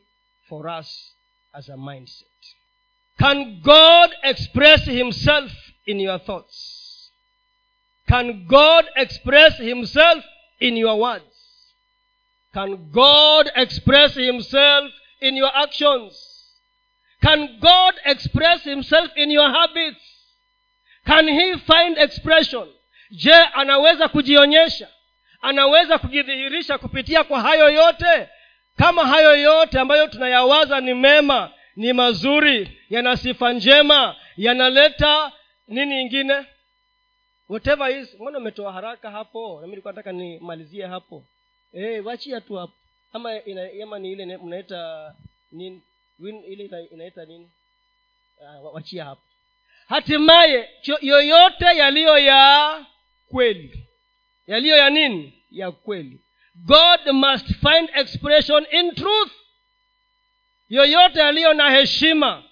[0.49, 1.13] for us
[1.55, 2.23] as a mindset.
[3.19, 5.51] Can god express himself
[5.85, 7.09] in your thoughts?
[8.07, 10.23] Can god express himself
[10.59, 11.23] in your words?
[12.53, 16.13] Can god express himself in your actions?
[17.21, 19.99] Can god express himself in your habits?
[21.05, 22.67] Can he find expression
[23.11, 24.87] je anaweza kujionyesha?
[25.41, 28.29] Anaweza kujidhihirisha kupitia kwa hayo yote?
[28.77, 35.31] Kama hayo yote ambayo tunayawaza ni mema ni mazuri yana sifa njema yanaleta
[35.67, 36.45] nini ingine?
[37.49, 39.55] Whatever is mbona umetoa haraka hapo?
[39.61, 41.23] Nami nilikuwa nataka nimalizie hapo.
[41.73, 42.73] Hey, wachia tu hapo.
[43.13, 45.13] Ama ina, ama ni ile mnaita
[45.51, 47.51] ile ina, inaita nini?
[48.61, 49.21] Uh, wachia hapo.
[49.87, 50.69] Hatimaye
[51.01, 52.85] yoyote yaliyo ya
[53.31, 53.87] kweli.
[54.47, 55.43] Yaliyo ya nini?
[55.51, 56.21] Ya kweli.
[56.55, 59.31] God must find expression in truth.
[60.69, 62.43] Yoyote yaliyo na heshima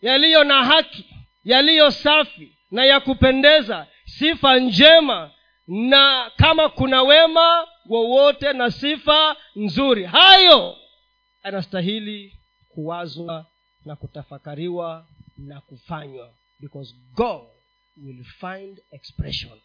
[0.00, 1.06] yaliyo na haki
[1.44, 5.30] yaliyo safi na ya kupendeza sifa njema
[5.66, 10.76] na kama kuna wema wowote na sifa nzuri hayo
[11.42, 12.38] anastahili
[12.68, 13.46] kuwazwa
[13.84, 15.06] na kutafakariwa
[15.38, 17.46] na kufanywa because god
[17.96, 19.60] will find expression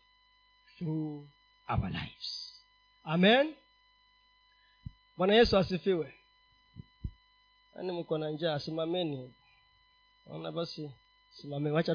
[0.78, 1.28] through
[1.68, 2.54] our lives.
[3.06, 3.54] Amen.
[5.18, 6.14] Bwana yesu asifiwe.
[7.76, 9.34] Yaani mko na njaa simameni.
[10.26, 10.92] Naona basi
[11.32, 11.90] simame wacha